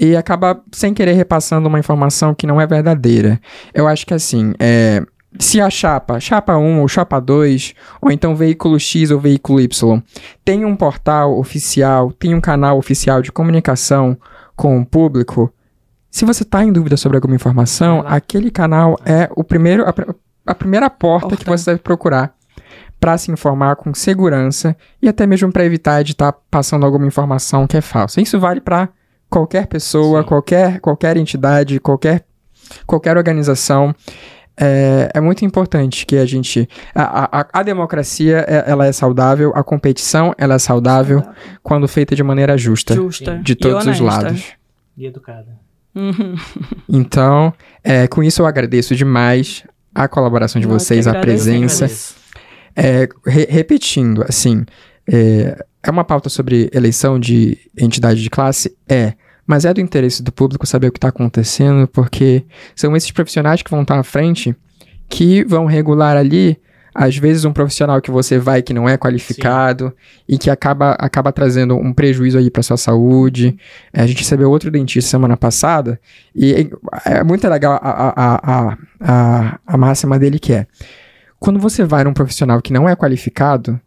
e 0.00 0.16
acaba 0.16 0.60
sem 0.72 0.94
querer 0.94 1.12
repassando 1.12 1.68
uma 1.68 1.78
informação 1.78 2.34
que 2.34 2.46
não 2.46 2.60
é 2.60 2.66
verdadeira. 2.66 3.38
Eu 3.72 3.86
acho 3.86 4.06
que 4.06 4.14
assim, 4.14 4.54
é, 4.58 5.02
se 5.38 5.60
a 5.60 5.68
chapa, 5.68 6.18
chapa 6.18 6.56
1 6.56 6.80
ou 6.80 6.88
chapa 6.88 7.20
2, 7.20 7.74
ou 8.00 8.10
então 8.10 8.34
veículo 8.34 8.80
X 8.80 9.10
ou 9.10 9.20
veículo 9.20 9.60
Y, 9.60 10.02
tem 10.44 10.64
um 10.64 10.74
portal 10.74 11.38
oficial, 11.38 12.12
tem 12.12 12.34
um 12.34 12.40
canal 12.40 12.78
oficial 12.78 13.20
de 13.20 13.30
comunicação 13.30 14.16
com 14.56 14.80
o 14.80 14.86
público, 14.86 15.52
se 16.14 16.24
você 16.24 16.44
está 16.44 16.62
em 16.62 16.70
dúvida 16.70 16.96
sobre 16.96 17.16
alguma 17.16 17.34
informação, 17.34 18.04
aquele 18.06 18.48
canal 18.48 18.96
é 19.04 19.28
o 19.34 19.42
primeiro, 19.42 19.84
a, 19.84 19.92
a 20.46 20.54
primeira 20.54 20.88
porta, 20.88 21.36
que 21.36 21.44
Porta. 21.44 21.58
você 21.58 21.70
deve 21.72 21.82
procurar 21.82 22.32
para 23.04 23.18
se 23.18 23.30
informar 23.30 23.76
com 23.76 23.92
segurança 23.92 24.74
e 25.02 25.06
até 25.10 25.26
mesmo 25.26 25.52
para 25.52 25.62
evitar 25.62 26.02
de 26.02 26.12
estar 26.12 26.32
passando 26.50 26.86
alguma 26.86 27.06
informação 27.06 27.66
que 27.66 27.76
é 27.76 27.82
falsa. 27.82 28.18
Isso 28.18 28.40
vale 28.40 28.62
para 28.62 28.88
qualquer 29.28 29.66
pessoa, 29.66 30.22
Sim. 30.22 30.26
qualquer, 30.26 30.80
qualquer 30.80 31.18
entidade, 31.18 31.78
qualquer, 31.80 32.24
qualquer 32.86 33.18
organização. 33.18 33.94
É, 34.56 35.10
é 35.12 35.20
muito 35.20 35.44
importante 35.44 36.06
que 36.06 36.16
a 36.16 36.24
gente. 36.24 36.66
A, 36.94 37.40
a, 37.40 37.46
a 37.52 37.62
democracia 37.62 38.42
é- 38.48 38.64
ela 38.70 38.86
é 38.86 38.92
saudável, 38.92 39.52
a 39.54 39.62
competição 39.62 40.32
ela 40.38 40.54
é 40.54 40.58
saudável 40.58 41.22
quando 41.62 41.86
feita 41.86 42.16
de 42.16 42.22
maneira 42.22 42.56
justa, 42.56 42.94
Justa. 42.94 43.36
de 43.36 43.52
e 43.52 43.54
todos 43.54 43.86
os 43.86 44.00
lados. 44.00 44.54
E 44.96 45.04
educada. 45.04 45.58
Uhum. 45.94 46.36
Então, 46.88 47.52
é, 47.82 48.06
com 48.08 48.22
isso 48.22 48.40
eu 48.40 48.46
agradeço 48.46 48.96
demais 48.96 49.62
a 49.94 50.08
colaboração 50.08 50.58
de 50.58 50.66
Nós 50.66 50.84
vocês, 50.84 51.06
a 51.06 51.20
presença. 51.20 51.86
É, 52.76 53.08
re- 53.26 53.46
repetindo, 53.48 54.24
assim, 54.28 54.64
é, 55.10 55.64
é 55.82 55.90
uma 55.90 56.04
pauta 56.04 56.28
sobre 56.28 56.70
eleição 56.72 57.18
de 57.18 57.58
entidade 57.78 58.22
de 58.22 58.30
classe? 58.30 58.76
É. 58.88 59.14
Mas 59.46 59.64
é 59.64 59.74
do 59.74 59.80
interesse 59.80 60.22
do 60.22 60.32
público 60.32 60.66
saber 60.66 60.88
o 60.88 60.92
que 60.92 60.98
está 60.98 61.08
acontecendo, 61.08 61.86
porque 61.86 62.44
são 62.74 62.96
esses 62.96 63.10
profissionais 63.10 63.60
que 63.62 63.70
vão 63.70 63.82
estar 63.82 63.98
à 63.98 64.02
frente 64.02 64.56
que 65.06 65.44
vão 65.44 65.66
regular 65.66 66.16
ali, 66.16 66.58
às 66.94 67.16
vezes, 67.16 67.44
um 67.44 67.52
profissional 67.52 68.00
que 68.00 68.10
você 68.10 68.38
vai 68.38 68.62
que 68.62 68.72
não 68.72 68.88
é 68.88 68.96
qualificado 68.96 69.92
e 70.28 70.38
que 70.38 70.48
acaba, 70.48 70.92
acaba 70.92 71.32
trazendo 71.32 71.76
um 71.76 71.92
prejuízo 71.92 72.38
aí 72.38 72.48
para 72.50 72.62
sua 72.62 72.76
saúde. 72.76 73.56
É, 73.92 74.00
a 74.00 74.06
gente 74.06 74.20
recebeu 74.20 74.50
outro 74.50 74.70
dentista 74.70 75.10
semana 75.10 75.36
passada 75.36 76.00
e 76.34 76.70
é, 77.04 77.18
é 77.18 77.24
muito 77.24 77.46
legal 77.48 77.78
a, 77.82 77.88
a, 77.88 78.40
a, 78.70 78.78
a, 79.00 79.60
a 79.66 79.76
máxima 79.76 80.18
dele 80.18 80.38
que 80.38 80.52
é 80.52 80.66
quando 81.44 81.60
você 81.60 81.84
vai 81.84 82.02
num 82.04 82.14
profissional 82.14 82.62
que 82.62 82.72
não 82.72 82.88
é 82.88 82.96
qualificado, 82.96 83.78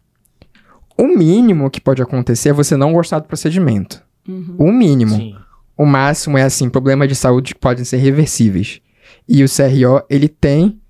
o 0.96 1.08
mínimo 1.08 1.68
que 1.68 1.80
pode 1.80 2.00
acontecer 2.00 2.50
é 2.50 2.52
você 2.52 2.76
não 2.76 2.92
gostar 2.92 3.18
do 3.18 3.26
procedimento. 3.26 4.00
Uhum. 4.28 4.54
O 4.56 4.70
mínimo. 4.70 5.16
Sim. 5.16 5.34
O 5.76 5.84
máximo 5.84 6.38
é 6.38 6.44
assim, 6.44 6.70
problemas 6.70 7.08
de 7.08 7.16
saúde 7.16 7.54
que 7.54 7.60
podem 7.60 7.84
ser 7.84 7.96
reversíveis. 7.96 8.80
E 9.28 9.42
o 9.42 9.48
CRO, 9.48 10.06
ele 10.08 10.28
tem 10.28 10.80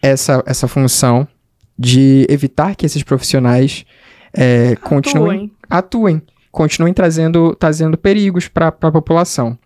essa, 0.00 0.42
essa 0.46 0.66
função 0.66 1.28
de 1.78 2.26
evitar 2.30 2.74
que 2.74 2.86
esses 2.86 3.02
profissionais 3.02 3.84
é, 4.32 4.74
continuem, 4.76 5.52
Atuem. 5.68 6.16
atuem, 6.16 6.22
continuem 6.50 6.94
trazendo, 6.94 7.54
trazendo 7.56 7.98
perigos 7.98 8.48
para 8.48 8.68
a 8.68 8.72
população. 8.72 9.58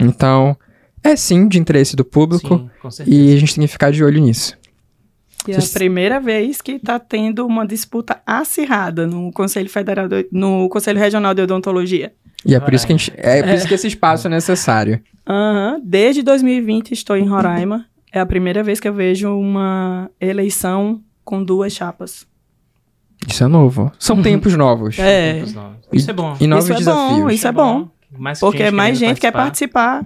Então, 0.00 0.56
é 1.02 1.14
sim 1.14 1.46
de 1.46 1.58
interesse 1.58 1.94
do 1.94 2.06
público 2.06 2.70
Sim, 2.90 3.04
e 3.06 3.34
a 3.34 3.38
gente 3.38 3.54
tem 3.54 3.66
que 3.66 3.72
ficar 3.72 3.92
de 3.92 4.02
olho 4.02 4.22
nisso. 4.22 4.56
E 5.46 5.52
é 5.52 5.58
a 5.58 5.72
primeira 5.72 6.18
vez 6.20 6.60
que 6.62 6.72
está 6.72 6.98
tendo 6.98 7.46
uma 7.46 7.66
disputa 7.66 8.20
acirrada 8.26 9.06
no 9.06 9.30
Conselho 9.32 9.68
Federal, 9.68 10.08
do- 10.08 10.26
no 10.32 10.68
Conselho 10.68 10.98
Regional 10.98 11.34
de 11.34 11.42
Odontologia. 11.42 12.12
E 12.46 12.54
é 12.54 12.60
por 12.60 12.74
isso 12.74 12.86
que, 12.86 12.92
a 12.92 12.96
gente, 12.96 13.12
é 13.16 13.42
por 13.42 13.48
É. 13.50 13.54
isso 13.54 13.66
que 13.68 13.74
esse 13.74 13.86
espaço 13.86 14.26
é 14.26 14.30
necessário. 14.30 15.00
Aham. 15.26 15.80
Desde 15.82 16.22
2020 16.22 16.92
estou 16.92 17.16
em 17.16 17.26
Roraima. 17.26 17.86
É 18.12 18.20
a 18.20 18.26
primeira 18.26 18.62
vez 18.62 18.78
que 18.80 18.86
eu 18.88 18.92
vejo 18.94 19.34
uma 19.36 20.10
eleição 20.20 21.00
com 21.24 21.42
duas 21.42 21.72
chapas. 21.72 22.26
Isso 23.26 23.42
é 23.42 23.46
novo. 23.46 23.90
São 23.98 24.20
tempos 24.22 24.54
novos. 24.56 24.98
É. 24.98 25.34
Tempos 25.34 25.54
novos. 25.54 25.76
Isso 25.92 26.10
é 26.10 26.12
bom. 26.14 26.36
E 26.40 26.46
novos 26.46 26.64
isso 26.64 26.72
é 26.74 26.76
desafios. 26.76 27.18
bom, 27.20 27.30
isso 27.30 27.48
é 27.48 27.52
bom. 27.52 27.88
Mais 28.16 28.38
Porque 28.40 28.70
mais 28.70 28.98
querendo 28.98 29.08
gente 29.10 29.20
quer 29.20 29.32
participar, 29.32 30.04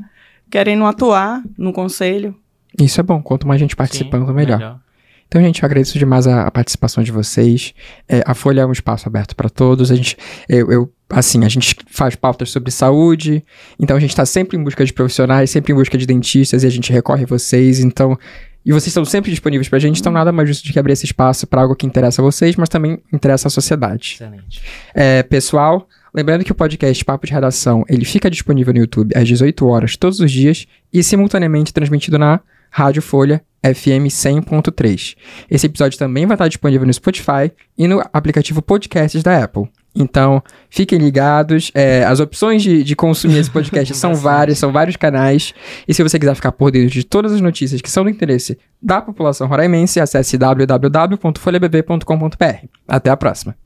querendo 0.51 0.85
atuar 0.85 1.43
no 1.59 1.73
conselho. 1.73 2.35
Isso 2.81 3.01
é 3.01 3.03
bom. 3.03 3.21
Quanto 3.21 3.47
mais 3.47 3.61
gente 3.61 3.75
participando, 3.77 4.33
melhor. 4.33 4.81
Então, 5.29 5.43
gente, 5.43 5.63
eu 5.63 5.67
agradeço 5.67 5.99
demais 5.99 6.27
a, 6.27 6.47
a 6.47 6.51
participação 6.51 7.05
de 7.05 7.13
vocês. 7.13 7.75
É, 8.09 8.23
a 8.25 8.35
Folha 8.35 8.63
é 8.63 8.67
um 8.67 8.73
espaço 8.73 9.07
aberto 9.07 9.37
para 9.37 9.51
todos. 9.51 9.91
A 9.91 9.95
gente, 9.95 10.17
eu, 10.49 10.73
eu, 10.73 10.93
assim, 11.11 11.45
a 11.45 11.49
gente 11.49 11.77
faz 11.91 12.17
pautas 12.17 12.51
sobre 12.51 12.71
saúde. 12.71 13.45
Então, 13.79 13.97
a 13.97 14.01
gente 14.01 14.11
está 14.11 14.25
sempre 14.25 14.57
em 14.57 14.65
busca 14.65 14.85
de 14.85 14.93
profissionais, 14.93 15.51
sempre 15.51 15.73
em 15.73 15.77
busca 15.77 15.99
de 15.99 16.07
dentistas 16.07 16.65
e 16.65 16.67
a 16.67 16.71
gente 16.71 16.91
recorre 16.91 17.25
a 17.25 17.27
vocês. 17.27 17.79
Então, 17.79 18.19
e 18.65 18.73
vocês 18.73 18.89
estão 18.89 19.05
sempre 19.05 19.31
disponíveis 19.31 19.69
para 19.69 19.77
a 19.77 19.81
gente. 19.81 20.01
Então, 20.01 20.11
nada 20.11 20.33
mais 20.33 20.49
justo 20.49 20.67
do 20.67 20.73
que 20.73 20.79
abrir 20.79 20.95
esse 20.95 21.05
espaço 21.05 21.47
para 21.47 21.61
algo 21.61 21.77
que 21.77 21.87
interessa 21.87 22.23
a 22.23 22.25
vocês, 22.25 22.57
mas 22.57 22.71
também 22.71 22.99
interessa 23.13 23.49
a 23.49 23.51
sociedade. 23.51 24.15
Excelente. 24.15 24.63
É, 24.95 25.23
pessoal, 25.23 25.87
lembrando 26.15 26.43
que 26.43 26.53
o 26.53 26.55
podcast 26.55 27.05
Papo 27.05 27.27
de 27.27 27.35
Redação 27.35 27.85
ele 27.87 28.07
fica 28.07 28.31
disponível 28.31 28.73
no 28.73 28.81
YouTube 28.81 29.15
às 29.15 29.29
18 29.29 29.67
horas 29.67 29.95
todos 29.95 30.21
os 30.21 30.33
dias 30.33 30.67
e 30.91 31.03
simultaneamente 31.03 31.73
transmitido 31.73 32.19
na 32.19 32.41
Rádio 32.71 33.03
Folha 33.03 33.43
FM 33.63 34.09
100.3. 34.09 35.17
Esse 35.51 35.67
episódio 35.67 35.99
também 35.99 36.25
vai 36.27 36.35
estar 36.35 36.49
disponível 36.49 36.87
no 36.87 36.93
Spotify 36.93 37.53
e 37.77 37.87
no 37.87 38.03
aplicativo 38.13 38.63
Podcasts 38.63 39.23
da 39.23 39.45
Apple. 39.45 39.69
Então, 39.95 40.43
fiquem 40.71 40.99
ligados. 40.99 41.71
É, 41.75 42.05
as 42.05 42.21
opções 42.21 42.63
de, 42.63 42.85
de 42.85 42.95
consumir 42.95 43.39
esse 43.39 43.51
podcast 43.51 43.95
são 43.97 44.15
várias, 44.15 44.59
são 44.59 44.71
vários 44.71 44.97
canais. 44.97 45.55
E 45.87 45.95
se 45.95 46.03
você 46.03 46.19
quiser 46.19 46.35
ficar 46.35 46.53
por 46.53 46.71
dentro 46.71 46.91
de 46.91 47.05
todas 47.05 47.33
as 47.33 47.41
notícias 47.41 47.81
que 47.81 47.91
são 47.91 48.05
do 48.05 48.11
interesse 48.11 48.59
da 48.81 49.03
população 49.03 49.49
roraimense, 49.49 49.99
acesse 49.99 50.39
www.folhabb.com.br. 50.39 52.67
Até 52.87 53.11
a 53.11 53.17
próxima. 53.17 53.57